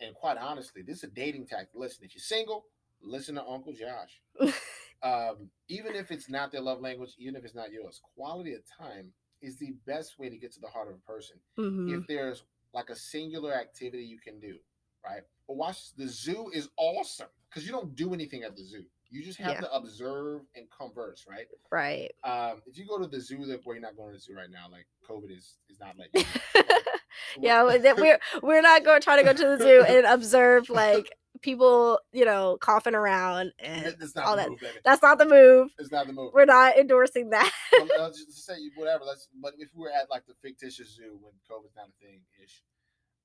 [0.00, 1.70] And quite honestly, this is a dating tactic.
[1.74, 2.66] Listen, if you're single,
[3.00, 4.20] listen to Uncle Josh.
[5.02, 8.60] um, even if it's not their love language, even if it's not yours, quality of
[8.78, 11.36] time is the best way to get to the heart of a person.
[11.58, 11.98] Mhm.
[11.98, 14.56] If there's like a singular activity you can do,
[15.04, 15.22] right?
[15.46, 18.84] But watch the zoo is awesome because you don't do anything at the zoo.
[19.12, 19.60] You just have Yeah.
[19.60, 21.46] to observe and converse, right?
[21.70, 24.20] right Um, if you go to the zoo that where you're not going to the
[24.20, 26.24] zoo right now, like COVID is is not you.
[27.40, 31.14] yeah, we're we're not going to try to go to the zoo and observe like
[31.42, 34.48] people, you know, coughing around and all that.
[34.48, 35.70] Move, That's not the move.
[35.78, 36.32] It's not the move.
[36.32, 37.52] We're not endorsing that.
[37.78, 39.04] well, just say whatever.
[39.04, 39.28] Let's.
[39.42, 42.62] But if we were at like the fictitious zoo when COVID's not a thing ish,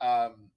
[0.02, 0.50] um,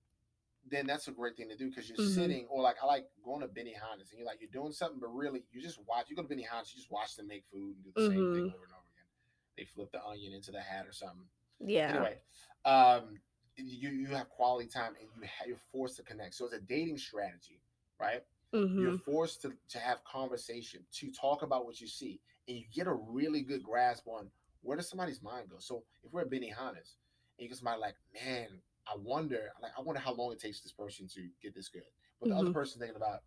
[0.68, 2.14] then that's a great thing to do because you're mm-hmm.
[2.14, 4.98] sitting or like I like going to Benny Benihana's and you're like you're doing something,
[5.00, 6.06] but really you just watch.
[6.08, 8.10] You go to Benihana's, you just watch them make food and do the mm-hmm.
[8.10, 8.54] same thing mm-hmm.
[8.54, 9.08] over and over again.
[9.56, 11.26] They flip the onion into the hat or something.
[11.64, 11.90] Yeah.
[11.90, 12.16] Anyway,
[12.64, 13.18] um,
[13.56, 16.34] you you have quality time and you have, you're forced to connect.
[16.34, 17.60] So it's a dating strategy,
[18.00, 18.22] right?
[18.54, 18.80] Mm-hmm.
[18.80, 22.86] You're forced to to have conversation, to talk about what you see, and you get
[22.86, 24.30] a really good grasp on
[24.62, 25.56] where does somebody's mind go.
[25.58, 26.96] So if we're at Benihana's
[27.38, 28.48] and you get somebody like, man,
[28.86, 31.82] I wonder, like, I wonder how long it takes this person to get this good.
[32.20, 32.46] But the mm-hmm.
[32.46, 33.22] other person thinking about,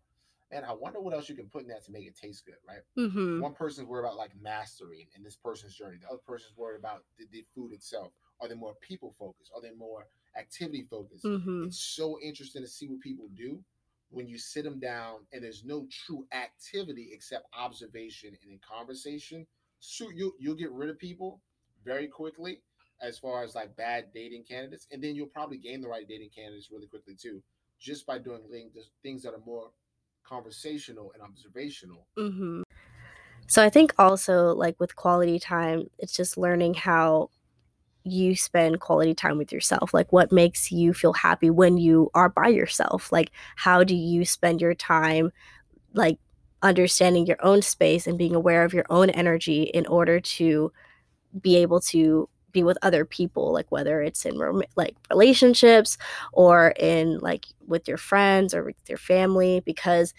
[0.52, 2.56] man, I wonder what else you can put in that to make it taste good,
[2.66, 2.82] right?
[2.98, 3.40] Mm-hmm.
[3.40, 5.96] One person's worried about like mastering in this person's journey.
[6.00, 8.12] The other person's worried about the, the food itself.
[8.40, 9.50] Are they more people focused?
[9.54, 10.06] Are they more
[10.38, 11.24] activity focused?
[11.24, 11.64] Mm-hmm.
[11.66, 13.62] It's so interesting to see what people do
[14.10, 19.46] when you sit them down and there's no true activity except observation and in conversation.
[19.80, 21.40] So you you'll get rid of people
[21.84, 22.60] very quickly
[23.00, 26.30] as far as like bad dating candidates, and then you'll probably gain the right dating
[26.34, 27.42] candidates really quickly too,
[27.80, 28.40] just by doing
[29.02, 29.70] things that are more
[30.26, 32.06] conversational and observational.
[32.18, 32.62] Mm-hmm.
[33.46, 37.30] So I think also like with quality time, it's just learning how
[38.04, 42.28] you spend quality time with yourself like what makes you feel happy when you are
[42.28, 45.32] by yourself like how do you spend your time
[45.94, 46.18] like
[46.62, 50.70] understanding your own space and being aware of your own energy in order to
[51.40, 55.98] be able to be with other people like whether it's in like relationships
[56.32, 60.14] or in like with your friends or with your family because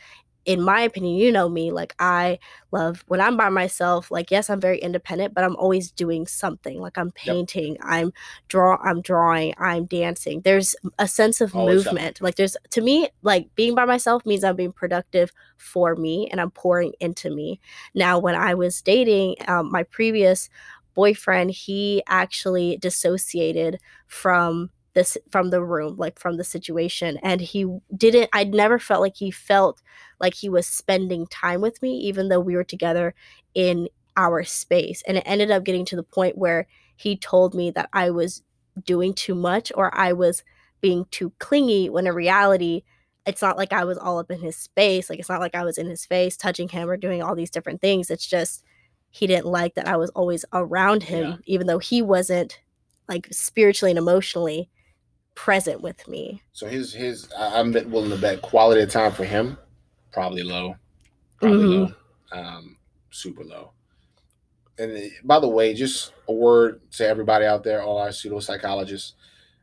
[0.46, 2.38] in my opinion, you know me, like I
[2.72, 6.80] love when I'm by myself, like yes, I'm very independent, but I'm always doing something.
[6.80, 7.84] Like I'm painting, yep.
[7.84, 8.14] I'm
[8.48, 10.42] draw I'm drawing, I'm dancing.
[10.42, 12.22] There's a sense of always movement.
[12.22, 16.40] Like there's to me, like being by myself means I'm being productive for me and
[16.40, 17.60] I'm pouring into me.
[17.96, 20.50] Now when I was dating um, my previous
[20.96, 27.20] boyfriend, he actually dissociated from this from the room, like from the situation.
[27.22, 29.82] And he didn't, I'd never felt like he felt
[30.20, 33.14] like he was spending time with me, even though we were together
[33.54, 35.04] in our space.
[35.08, 38.42] And it ended up getting to the point where he told me that I was
[38.86, 40.44] doing too much or I was
[40.82, 42.84] being too clingy when in reality,
[43.26, 45.10] it's not like I was all up in his space.
[45.10, 47.50] Like it's not like I was in his face touching him or doing all these
[47.50, 48.10] different things.
[48.10, 48.64] It's just
[49.16, 51.38] he didn't like that I was always around him, yeah.
[51.46, 52.60] even though he wasn't
[53.08, 54.70] like spiritually and emotionally
[55.36, 56.44] present with me.
[56.52, 59.58] So his his I'm willing to bet quality of time for him
[60.12, 60.76] probably low,
[61.40, 62.38] probably mm-hmm.
[62.38, 62.76] low, um,
[63.10, 63.72] super low.
[64.78, 68.42] And uh, by the way, just a word to everybody out there, all our pseudo
[68.42, 69.14] psychologists.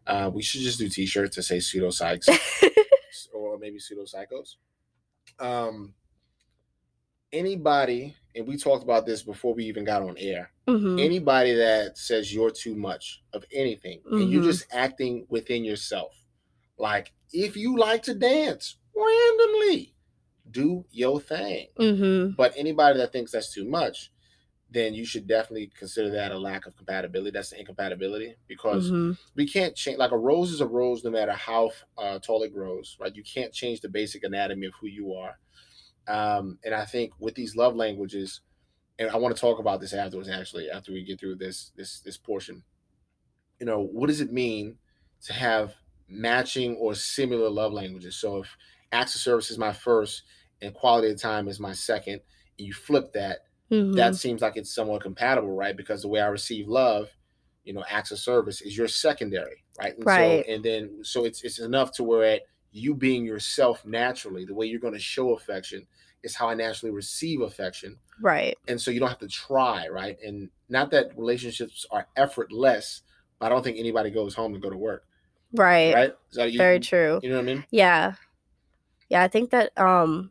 [0.07, 2.27] Uh, we should just do T-shirts to say pseudo psychs
[3.35, 4.55] or maybe pseudo psychos.
[5.38, 5.93] Um,
[7.33, 10.51] anybody, and we talked about this before we even got on air.
[10.68, 10.99] Mm-hmm.
[10.99, 14.16] Anybody that says you're too much of anything mm-hmm.
[14.16, 14.51] and you're mm-hmm.
[14.51, 16.14] just acting within yourself,
[16.79, 19.95] like if you like to dance randomly,
[20.51, 21.68] do your thing.
[21.79, 22.35] Mm-hmm.
[22.37, 24.11] But anybody that thinks that's too much,
[24.71, 27.31] then you should definitely consider that a lack of compatibility.
[27.31, 29.12] That's an incompatibility because mm-hmm.
[29.35, 29.99] we can't change.
[29.99, 33.14] Like a rose is a rose no matter how uh, tall it grows, right?
[33.14, 35.38] You can't change the basic anatomy of who you are.
[36.09, 38.41] Um, and I think with these love languages,
[38.99, 40.29] and I want to talk about this afterwards.
[40.29, 42.62] Actually, after we get through this this this portion,
[43.61, 44.79] you know, what does it mean
[45.25, 45.75] to have
[46.09, 48.17] matching or similar love languages?
[48.17, 48.57] So if
[48.91, 50.23] acts of service is my first
[50.61, 52.21] and quality of time is my second,
[52.59, 53.93] and you flip that, mm-hmm.
[53.93, 55.77] that seems like it's somewhat compatible, right?
[55.77, 57.09] Because the way I receive love,
[57.65, 59.97] you know, acts of service is your secondary, right?
[59.97, 60.45] And right.
[60.45, 64.55] So, and then so it's it's enough to where at you being yourself naturally, the
[64.55, 65.87] way you're going to show affection
[66.23, 67.99] is how I naturally receive affection.
[68.21, 68.57] Right.
[68.69, 70.17] And so you don't have to try, right?
[70.25, 73.03] And not that relationships are effortless,
[73.39, 75.05] but I don't think anybody goes home and go to work.
[75.53, 75.95] Right.
[75.95, 76.15] Right?
[76.51, 77.21] You, Very true.
[77.23, 77.65] You know what I mean?
[77.71, 78.15] Yeah.
[79.09, 80.31] Yeah, I think that um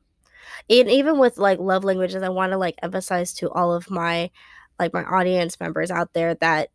[0.69, 4.31] and even with like love languages, I want to like emphasize to all of my
[4.79, 6.69] like my audience members out there that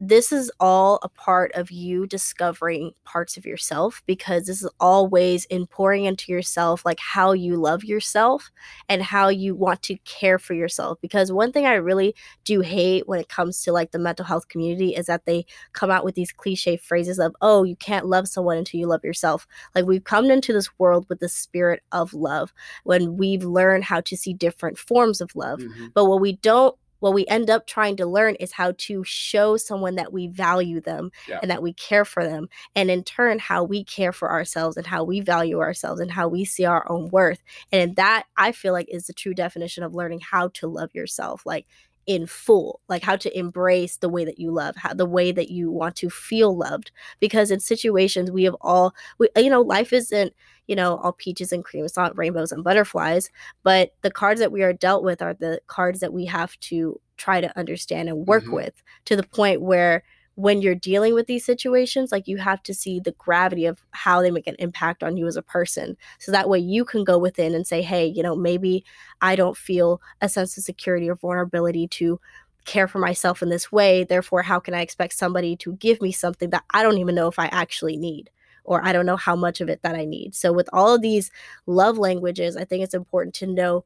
[0.00, 5.44] this is all a part of you discovering parts of yourself because this is always
[5.46, 8.50] in pouring into yourself like how you love yourself
[8.88, 10.98] and how you want to care for yourself.
[11.00, 14.48] Because one thing i really do hate when it comes to like the mental health
[14.48, 18.28] community is that they come out with these cliche phrases of oh you can't love
[18.28, 19.46] someone until you love yourself.
[19.74, 22.52] Like we've come into this world with the spirit of love
[22.84, 25.58] when we've learned how to see different forms of love.
[25.58, 25.88] Mm-hmm.
[25.94, 29.56] but what we don't what we end up trying to learn is how to show
[29.56, 31.38] someone that we value them Yeah.
[31.42, 34.86] and that we care for them and in turn how we care for ourselves and
[34.86, 37.42] how we value ourselves and how we see our own worth
[37.72, 41.42] and that i feel like is the true definition of learning how to love yourself
[41.46, 41.66] like
[42.08, 45.50] in full like how to embrace the way that you love how the way that
[45.50, 46.90] you want to feel loved
[47.20, 50.34] because in situations we have all we, you know life isn't
[50.68, 53.30] you know all peaches and cream it's not rainbows and butterflies
[53.62, 57.00] but the cards that we are dealt with are the cards that we have to
[57.18, 58.52] try to understand and work Mhm.
[58.52, 60.02] with to the point where
[60.38, 64.22] when you're dealing with these situations like you have to see the gravity of how
[64.22, 65.96] they make an impact on you as a person.
[66.20, 68.84] So that way you can go within and say hey you know maybe
[69.20, 72.20] i don't feel a sense of security or vulnerability to
[72.64, 74.04] care for myself in this way.
[74.04, 77.26] Therefore how can i expect somebody to give me something that i don't even know
[77.26, 78.30] if i actually need
[78.62, 80.36] or i don't know how much of it that i need?
[80.36, 81.32] So with all of these
[81.66, 83.84] love languages i think it's important to know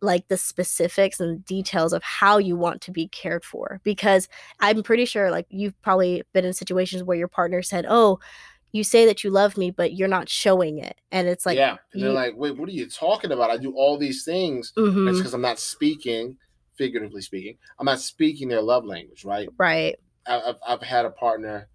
[0.00, 4.28] like the specifics and details of how you want to be cared for because
[4.60, 8.18] i'm pretty sure like you've probably been in situations where your partner said oh
[8.72, 11.76] you say that you love me but you're not showing it and it's like yeah.
[11.92, 13.50] And they're like, wait, what are you talking about?
[13.50, 14.72] I do all these things.
[14.76, 16.36] mhm, It's because I'm not speaking,
[16.76, 19.48] figuratively speaking, I'm not speaking their love language, right?
[19.58, 19.96] right
[20.26, 21.68] I- I've, I've had a partner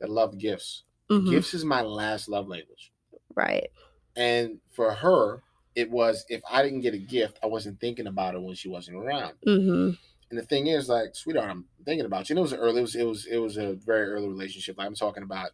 [0.00, 0.84] that loved gifts.
[1.10, 2.90] mhm, Gifts is my last love language.
[3.34, 3.68] right
[4.16, 5.42] And for her,
[5.78, 8.68] it was if I didn't get a gift, I wasn't thinking about it when she
[8.68, 9.34] wasn't around.
[9.44, 9.90] hmm
[10.30, 12.32] And the thing is, like, sweetheart, I'm thinking about you.
[12.34, 12.78] And it was early.
[12.80, 14.76] It was it was it was a very early relationship.
[14.78, 15.50] Like, I'm talking about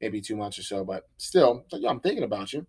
[0.00, 2.66] maybe two months or so, but still, like, I'm thinking about you.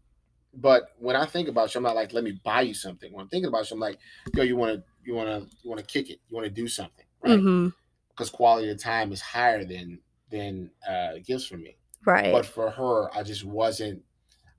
[0.54, 3.12] But when I think about you, I'm not like, let me buy you something.
[3.12, 4.00] When I'm thinking about you, I'm like,
[4.34, 6.20] yo, you want to you want to you want to kick it.
[6.28, 7.39] You want to do something, right?
[8.10, 10.00] Because quality of time is higher than
[10.32, 11.76] than uh, gifts for me.
[12.06, 14.04] right But for her, I just wasn't.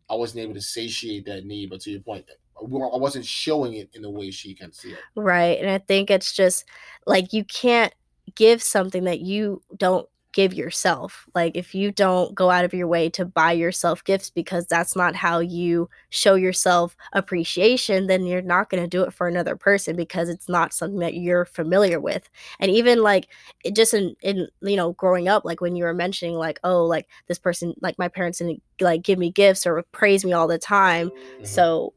[0.09, 1.71] I wasn't able to satiate that need.
[1.71, 2.27] But to your point,
[2.59, 4.99] I wasn't showing it in the way she can see it.
[5.15, 5.59] Right.
[5.61, 6.65] And I think it's just
[7.07, 7.95] like you can't
[8.35, 11.27] give something that you don't give yourself.
[11.35, 14.95] Like if you don't go out of your way to buy yourself gifts because that's
[14.95, 19.57] not how you show yourself appreciation, then you're not going to do it for another
[19.57, 22.29] person because it's not something that you're familiar with.
[22.61, 23.29] And even like
[23.65, 26.85] it just in in you know growing up like when you were mentioning like oh
[26.85, 30.49] like this person like my parents didn't like give me gifts or praise me all
[30.49, 31.11] the time
[31.41, 31.47] Mhm.
[31.47, 31.95] so,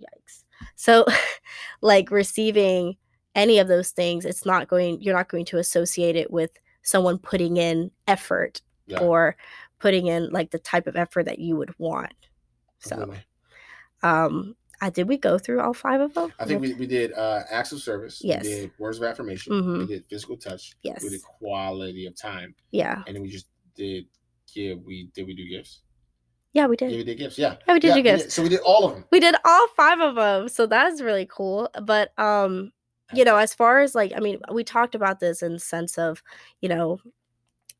[0.00, 0.44] yikes.
[0.76, 1.06] So,
[1.82, 2.96] like receiving
[3.34, 6.50] any of those things, it's not going, you're not going to associate it with
[6.82, 9.00] someone putting in effort Yeah.
[9.00, 9.36] or
[9.78, 12.12] putting in like the type of effort that you would want.
[12.80, 13.14] So,
[14.02, 16.32] um, I did we go through all five of them?
[16.40, 18.20] I think we, we did uh, acts of service.
[18.24, 18.42] Yes.
[18.42, 19.52] We did words of affirmation.
[19.52, 19.78] Mhm.
[19.78, 20.74] We did physical touch.
[20.82, 21.02] Yes.
[21.04, 23.02] We did quality of time, Yeah.
[23.06, 24.06] and then we just did
[24.52, 24.82] give.
[24.84, 25.82] We did we do gifts?
[26.52, 26.96] Yeah, we Yeah, did.
[26.96, 27.38] we did gifts.
[27.38, 27.56] Yeah.
[27.66, 28.34] Yeah, we did yeah, do gifts.
[28.34, 29.04] So we did all of them.
[29.12, 30.48] We did all five of them.
[30.48, 31.70] So that's really cool.
[31.82, 32.72] But um,
[33.14, 35.98] you know, as far as like, I mean, we talked about this in the sense
[35.98, 36.22] of,
[36.60, 36.98] you know,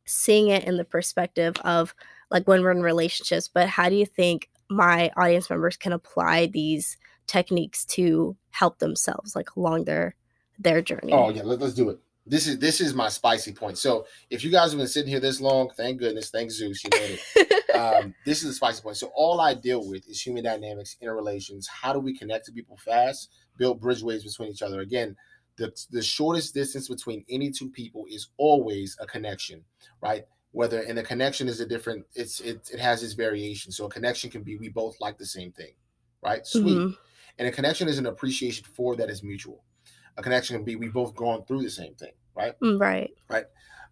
[0.05, 1.95] seeing it in the perspective of
[2.31, 6.47] like when we're in relationships, but how do you think my audience members can apply
[6.47, 10.17] these techniques to help themselves like along their
[10.59, 11.13] their journey?
[11.13, 11.99] Oh yeah, let, let's do it.
[12.27, 13.79] This is this is my spicy point.
[13.79, 16.91] So if you guys have been sitting here this long, thank goodness, thank Zeus, you
[16.93, 17.75] made it.
[17.75, 18.97] um, this is the spicy point.
[18.97, 21.69] So all I deal with is human dynamics, interrelations.
[21.69, 23.29] How do we connect to people fast?
[23.57, 24.81] Build bridgeways between each other.
[24.81, 25.17] Again,
[25.57, 29.65] the the shortest distance between any two people is always a connection,
[30.01, 30.25] right?
[30.53, 32.07] Whether and the connection is a different.
[32.15, 33.73] It's it it has its variation.
[33.73, 35.73] So a connection can be we both like the same thing,
[36.23, 36.47] right?
[36.47, 36.79] Sweet.
[36.79, 36.97] Mhm.
[37.39, 39.65] And a connection is an appreciation for that is mutual.
[40.17, 42.55] A connection can be we both gone through the same thing, right?
[42.61, 43.11] Right.
[43.29, 43.47] right.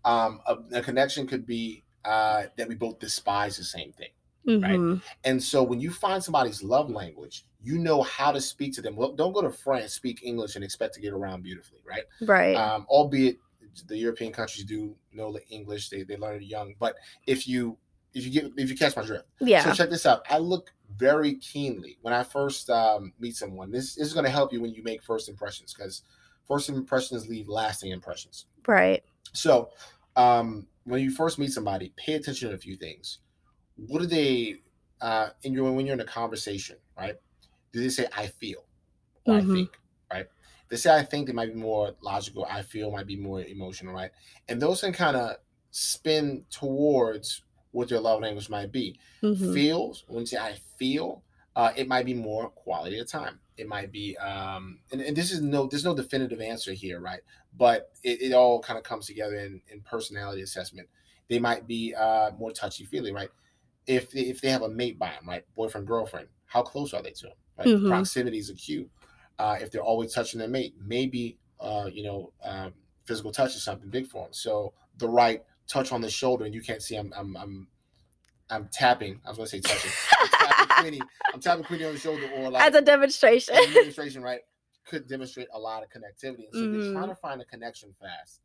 [0.05, 4.11] Um, a, a connection could be uh, that we both despise the same thing.
[4.47, 5.03] Mhm.
[5.25, 8.97] And so when you find somebody's love language, you know how to speak to them.
[8.97, 12.05] Well, don't go to France, speak English, and expect to get around beautifully, right?
[12.23, 12.55] Right.
[12.55, 13.39] Um, albeit
[13.87, 16.75] the European countries do know the English, they, they learn it young.
[16.79, 17.77] But if you
[18.15, 19.63] if you get if you catch my drift, yeah.
[19.63, 20.25] so check this out.
[20.29, 23.71] I look very keenly when I first um, meet someone.
[23.71, 26.03] This, this is going to help you when you make first impressions because
[26.49, 28.47] first impressions leave lasting impressions.
[28.67, 29.05] right.
[29.33, 29.71] So
[30.17, 33.19] um, when you first meet somebody, pay attention to a few things.
[33.87, 34.57] What do they
[35.01, 37.17] uh, in your when you're in a conversation, right?
[37.73, 38.67] Do they say I feel
[39.25, 39.37] or Mhm.
[39.37, 39.81] I think,
[40.13, 40.27] right?
[40.69, 42.45] They say I think, they might be more logical.
[42.45, 44.13] I feel might be more emotional, right?
[44.49, 45.37] And those can kind of
[45.71, 49.63] spin towards what their love language might be Mhm.
[49.63, 51.23] feels when you say i feel
[51.57, 55.31] uh, it might be more quality of time it might be um and, and this
[55.33, 57.21] is no there's no definitive answer here right
[57.57, 60.89] but it, it all kind of comes together in, in personality assessment
[61.29, 63.31] they might be uh more touchy feely right
[63.97, 67.03] if they, if they have a mate by them right boyfriend girlfriend how close are
[67.03, 67.89] they to them right Mhm.
[67.89, 68.89] proximity is a cue
[69.39, 72.73] uh, if they're always touching their mate maybe uh, you know, um,
[73.05, 74.33] physical touch is something big for them.
[74.33, 77.69] So the right touch on the shoulder, and you can't see I'm I'm I'm,
[78.49, 79.21] I'm tapping.
[79.27, 79.91] I was gonna say touching.
[80.21, 81.03] I'm tapping Queenie.
[81.35, 83.55] I'm tapping Queenie on the shoulder, or like As a demonstration.
[83.55, 84.41] as a demonstration, right?
[84.87, 86.47] Could demonstrate a lot of connectivity.
[86.51, 86.93] And so you're Mhm.
[86.93, 88.41] trying to find a connection fast.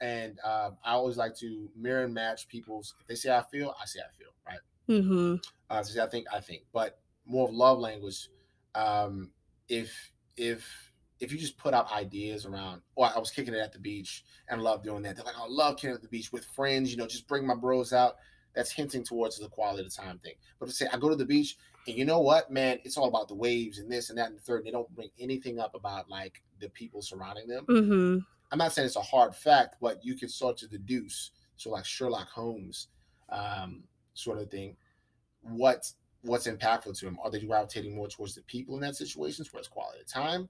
[0.00, 2.94] And um, I always like to mirror and match people's.
[3.00, 4.60] If they say I feel, I say I feel, right?
[4.88, 5.36] Mm-hmm.
[5.68, 8.28] Uh, so I think I think, but more of love language.
[8.74, 9.30] Um,
[9.68, 13.72] if if if you just put out ideas around, or I was kicking it at
[13.72, 15.16] the beach and love doing that.
[15.16, 16.90] They're like, I love kicking it at the beach with friends.
[16.90, 18.16] You know, just bring my bros out.
[18.54, 20.34] That's hinting towards the quality of the time thing.
[20.58, 21.56] But to say I go to the beach
[21.86, 24.36] and you know what, man, it's all about the waves and this and that and
[24.36, 24.58] the third.
[24.58, 27.64] And they don't bring anything up about like the people surrounding them.
[27.66, 28.18] Mm-hmm.
[28.52, 31.32] I'm not saying it's a hard fact, but you can start to deduce.
[31.56, 32.88] So like Sherlock Holmes,
[33.28, 33.84] um,
[34.18, 34.76] sort of thing.
[35.42, 35.90] What
[36.22, 37.18] what's impactful to them?
[37.22, 40.48] Are they gravitating more towards the people in that situation, towards quality of time,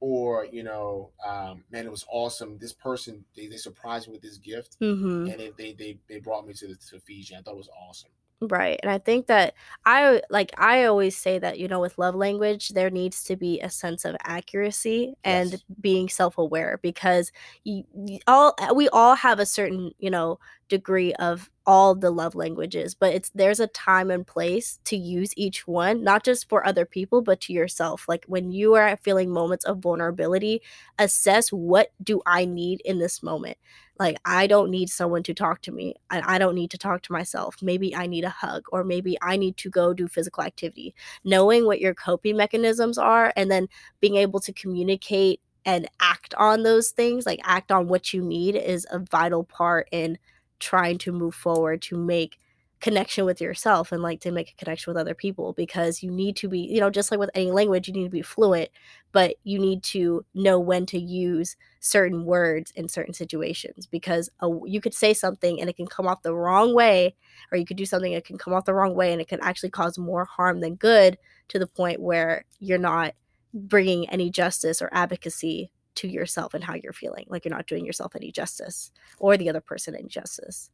[0.00, 2.58] or you know, um, man, it was awesome.
[2.58, 5.30] This person they, they surprised me with this gift, Mm-hmm.
[5.30, 7.36] and it, they they they brought me to the to Fiji.
[7.36, 8.10] I thought it was awesome.
[8.44, 8.80] Right.
[8.82, 9.54] And I think that
[9.86, 13.60] I like I always say that, you know, with love language, there needs to be
[13.60, 17.30] a sense of accuracy and being self-aware because
[17.62, 22.10] you, you all uh, we all have a certain, you know, degree of all the
[22.10, 26.48] love languages, but it's there's a time and place to use each one, not just
[26.48, 28.06] for other people, but to yourself.
[28.08, 30.62] Like when you are feeling moments of vulnerability,
[30.98, 33.56] assess what do I need in this moment?
[34.02, 35.94] Like, I don't need someone to talk to me.
[36.10, 37.54] I, I don't need to talk to myself.
[37.62, 40.92] Maybe I need a hug, or maybe I need to go do physical activity.
[41.22, 43.68] Knowing what your coping mechanisms are and then
[44.00, 48.56] being able to communicate and act on those things, like act on what you need,
[48.56, 50.18] is a vital part in
[50.58, 52.38] trying to move forward to make
[52.82, 56.34] connection with yourself and like to make a connection with other people because you need
[56.34, 58.68] to be you know just like with any language you need to be fluent
[59.12, 64.48] but you need to know when to use certain words in certain situations because a,
[64.66, 67.14] you could say something and it can come off the wrong way
[67.52, 69.40] or you could do something that can come off the wrong way and it can
[69.42, 71.16] actually cause more harm than good
[71.46, 73.14] to the point where you're not
[73.54, 77.86] bringing any justice or advocacy to yourself and how you're feeling like you're not doing
[77.86, 80.68] yourself any justice or the other person any justice.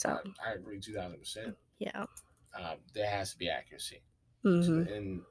[0.00, 1.56] So I, I agree two thousand percent.
[1.78, 2.06] yeah
[2.54, 4.02] Um, there has to be accuracy.
[4.44, 5.22] hmm and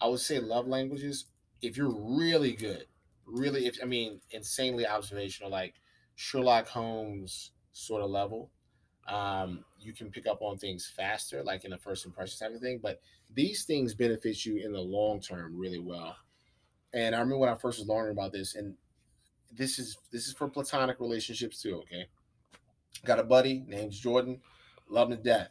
[0.00, 1.26] I would say love languages.
[1.62, 2.86] If you're really good,
[3.26, 5.76] really, if I mean, insanely observational, like
[6.16, 8.50] Sherlock Holmes sort of level,
[9.08, 12.62] um, you can pick up on things faster, like in the first impression type of
[12.62, 12.80] thing.
[12.82, 13.00] But
[13.32, 16.16] these things benefit you in the long term really well.
[16.92, 18.76] And I remember when I first was learning about this, and
[19.52, 21.76] this is this is for platonic relationships too.
[21.82, 22.06] Okay,
[23.04, 24.40] got a buddy named Jordan,
[24.88, 25.50] love him to death,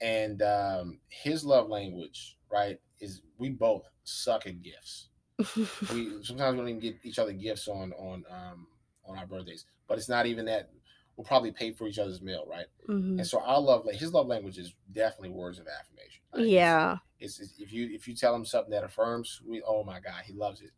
[0.00, 5.08] and um, his love language, right, is we both suck at gifts.
[5.92, 8.66] We sometimes we don't even get each other gifts on on um,
[9.06, 10.70] on our birthdays, but it's not even that.
[11.16, 12.66] We'll probably pay for each other's meal, right?
[12.88, 13.18] Mhm.
[13.18, 16.22] And so our love, his love language, is definitely words of affirmation.
[16.34, 19.84] It's- yeah it's, it's if you if you tell him something that affirms, we oh
[19.84, 20.70] my god, he loves it.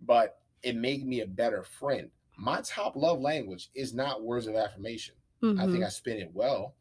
[0.00, 2.10] But it made me a better friend.
[2.36, 5.14] My top love language is not words of affirmation.
[5.56, 5.68] I Mhm.
[5.68, 6.76] think I spin it well.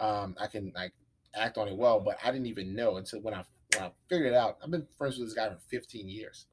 [0.00, 0.94] Um, I can like
[1.34, 3.44] act on it well, but I didn't even know until when I
[3.74, 4.58] when I figured it out.
[4.62, 6.46] I've been friends with this guy for 15 years.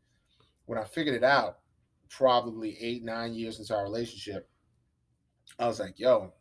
[0.65, 1.61] When I figured it out,
[2.09, 4.49] probably eight nine years into our relationship,
[5.59, 6.33] I was like, "Yo,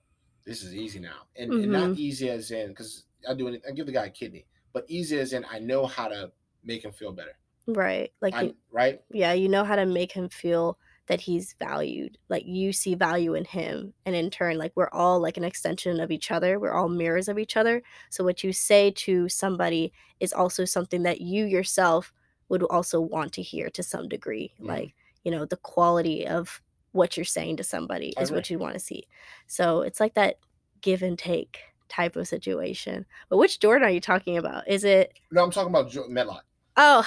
[0.45, 3.63] this is easy now," and, and not easy as in because I do it.
[3.67, 6.85] I give the guy a kidney, but easy as in I know how to make
[6.85, 7.39] him feel better.
[7.67, 9.03] right like I, you, right?
[9.11, 13.35] yeah you know how to make him feel that he's valued like you see value
[13.35, 16.73] in him and in turn like we're all like an extension of each other we're
[16.73, 17.83] all mirrors of each other.
[18.11, 22.13] So what you say to somebody is also something that you yourself
[22.49, 24.69] would also want to hear to some degree Mhm.
[24.69, 24.95] like
[25.25, 28.75] you know the quality of what you're saying to somebody I is what you want
[28.75, 29.07] to see.
[29.47, 30.39] So it's like that
[30.81, 33.07] give and take type of situation.
[33.29, 34.67] But which jordan are you talking about?
[34.67, 36.45] Is it No, I'm talking about Medlock.
[36.77, 37.07] Oh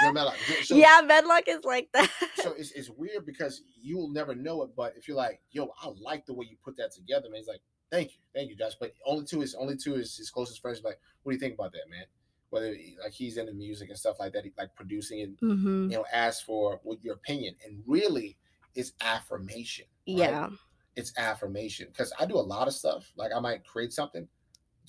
[0.00, 0.36] Jo- Medlock.
[0.64, 4.62] So- yeah medlock is like that so it's, it's weird because you will never know
[4.62, 4.70] it.
[4.74, 7.38] But if you're like, yo, I like the way you put that together, man.
[7.40, 7.60] He's like,
[7.90, 8.72] thank you, thank you, Josh.
[8.80, 10.80] But only two is only two is his closest friends.
[10.82, 12.04] Like, what do you think about that, man?
[12.48, 15.90] Whether he- like he's into music and stuff like that, he, like producing and hmm
[15.90, 17.56] you know, ask for what your opinion.
[17.66, 18.38] And really,
[18.74, 19.84] it's affirmation.
[20.08, 20.16] right?
[20.30, 20.48] Yeah.
[20.96, 23.12] it's affirmation because I do a lot of stuff.
[23.16, 24.26] Like I might create something.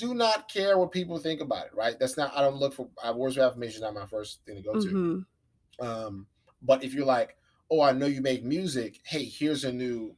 [0.02, 1.95] Do not care what people think about it, right?
[1.99, 2.36] That's not.
[2.36, 3.76] I don't look for uh, words of affirmation.
[3.76, 4.89] Is not my first thing to go to.
[4.89, 6.28] hmm Um,
[6.64, 7.36] but if you're like,
[7.70, 8.99] oh, I know you make music.
[9.06, 10.16] Hey, here's a new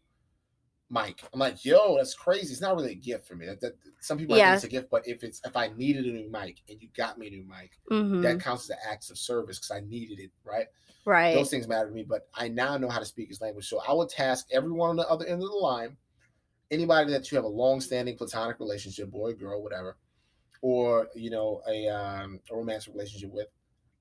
[0.90, 1.22] mic.
[1.34, 2.54] I'm like, yo, that's crazy.
[2.54, 3.46] It's not really a gift for me.
[3.46, 4.52] That, that some people yeah.
[4.52, 6.88] think it's a gift, but if it's if I needed a new mic and you
[6.96, 8.22] got me a new mic, mm-hmm.
[8.22, 10.68] that counts as an act of service because I needed it, right?
[11.06, 11.36] Right.
[11.36, 13.68] Those things matter to me, but I now know how to speak his language.
[13.68, 15.98] So I would task everyone on the other end of the line,
[16.74, 19.98] anybody that you have a long-standing platonic relationship, boy, girl, whatever,
[20.62, 23.48] or you know, a um a romantic relationship with,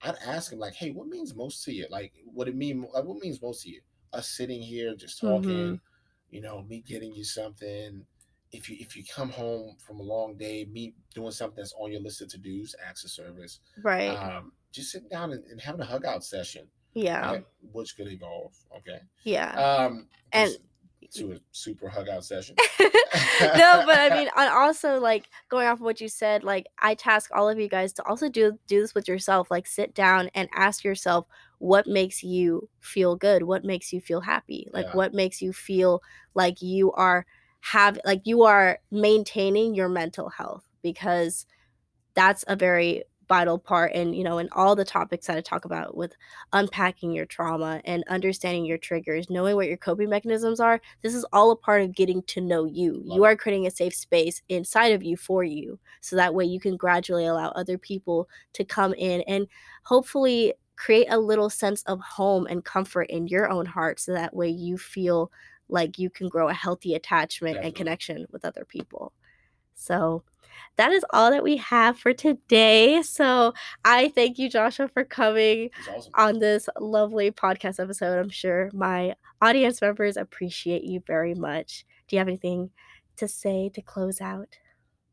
[0.02, 1.86] I'd ask him like, hey, what means most to you?
[1.90, 2.86] Like, what it mean?
[2.94, 3.80] Like, what means most to you?
[4.12, 5.50] Us sitting here just talking.
[5.50, 5.74] Mm-hmm
[6.32, 8.04] you know, me getting you something.
[8.50, 11.92] If you if you come home from a long day, me doing something that's on
[11.92, 13.60] your list of to dos, acts of service.
[13.82, 14.08] Right.
[14.08, 16.66] Um, just sitting down and, and having a hug out session.
[16.94, 17.32] Yeah.
[17.32, 17.46] Right?
[17.72, 18.54] Which could evolve.
[18.78, 18.98] Okay.
[19.22, 19.52] Yeah.
[19.52, 20.56] Um and
[21.14, 22.56] to a super hug out session.
[22.80, 26.94] no, but I mean, and also like going off of what you said, like I
[26.94, 29.50] task all of you guys to also do do this with yourself.
[29.50, 31.26] Like sit down and ask yourself
[31.58, 34.96] what makes you feel good, what makes you feel happy, like yeah.
[34.96, 36.02] what makes you feel
[36.34, 37.26] like you are
[37.60, 41.46] have like you are maintaining your mental health because
[42.14, 45.64] that's a very vital part and you know in all the topics that i talk
[45.64, 46.14] about with
[46.52, 51.24] unpacking your trauma and understanding your triggers knowing what your coping mechanisms are this is
[51.32, 53.02] all a part of getting to know you.
[53.04, 56.60] You are creating a safe space inside of you for you so that way you
[56.60, 59.46] can gradually allow other people to come in and
[59.84, 64.34] hopefully create a little sense of home and comfort in your own heart so that
[64.34, 65.30] way you feel
[65.68, 67.68] like you can grow a healthy attachment Definitely.
[67.68, 69.12] and connection with other people.
[69.74, 70.22] So
[70.76, 73.02] that is all that we have for today.
[73.02, 76.12] So I thank you, Joshua, for coming awesome.
[76.14, 78.18] on this lovely podcast episode.
[78.18, 81.84] I'm sure my audience members appreciate you very much.
[82.08, 82.70] Do you have anything
[83.16, 84.58] to say to close out?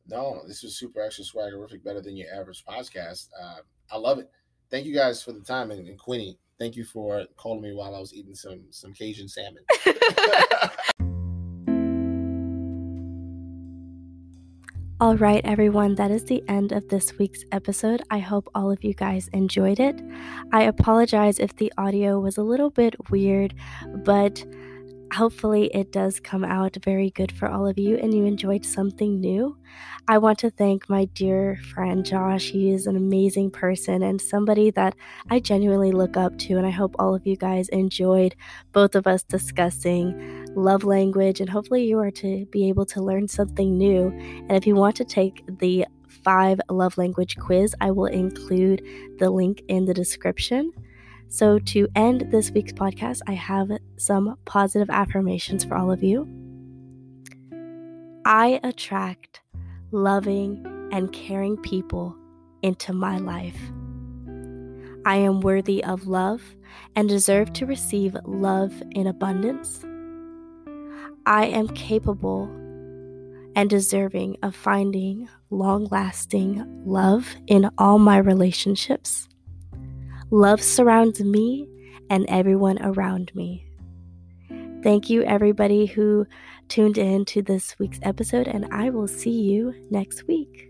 [0.08, 3.28] No, this was super extra swaggerific, better than your average podcast.
[3.40, 3.58] Uh,
[3.92, 4.30] I love it.
[4.72, 7.96] Thank you guys for the time, and, and Queenie, thank you for calling me while
[7.96, 9.64] I was eating some some Cajun salmon.
[15.02, 18.02] All right, everyone, that is the end of this week's episode.
[18.12, 19.98] I hope all of you guys enjoyed it.
[20.52, 23.56] I apologize if the audio was a little bit weird,
[24.04, 24.44] but
[25.14, 29.20] hopefully it does come out very good for all of you and you enjoyed something
[29.20, 29.58] new.
[30.08, 32.50] I want to thank my dear friend Josh.
[32.50, 34.96] He is an amazing person and somebody that
[35.30, 36.58] I genuinely look up to.
[36.58, 38.36] And I hope all of you guys enjoyed
[38.72, 41.40] both of us discussing love language.
[41.40, 44.10] And hopefully, you are to be able to learn something new.
[44.10, 45.86] And if you want to take the
[46.24, 48.84] five love language quiz, I will include
[49.20, 50.72] the link in the description.
[51.32, 56.28] So, to end this week's podcast, I have some positive affirmations for all of you.
[58.26, 59.42] I attract
[59.92, 62.16] loving and caring people
[62.64, 63.60] into my life.
[65.06, 66.42] I am worthy of love
[66.96, 69.86] and deserve to receive love in abundance.
[71.28, 72.46] I am capable
[73.56, 79.29] and deserving of finding long lasting love in all my relationships.
[80.32, 81.68] Love surrounds me
[82.10, 83.66] and everyone around me.
[84.84, 86.26] Thank you, everybody who
[86.68, 90.69] tuned in to this week's episode, and I will see you next week.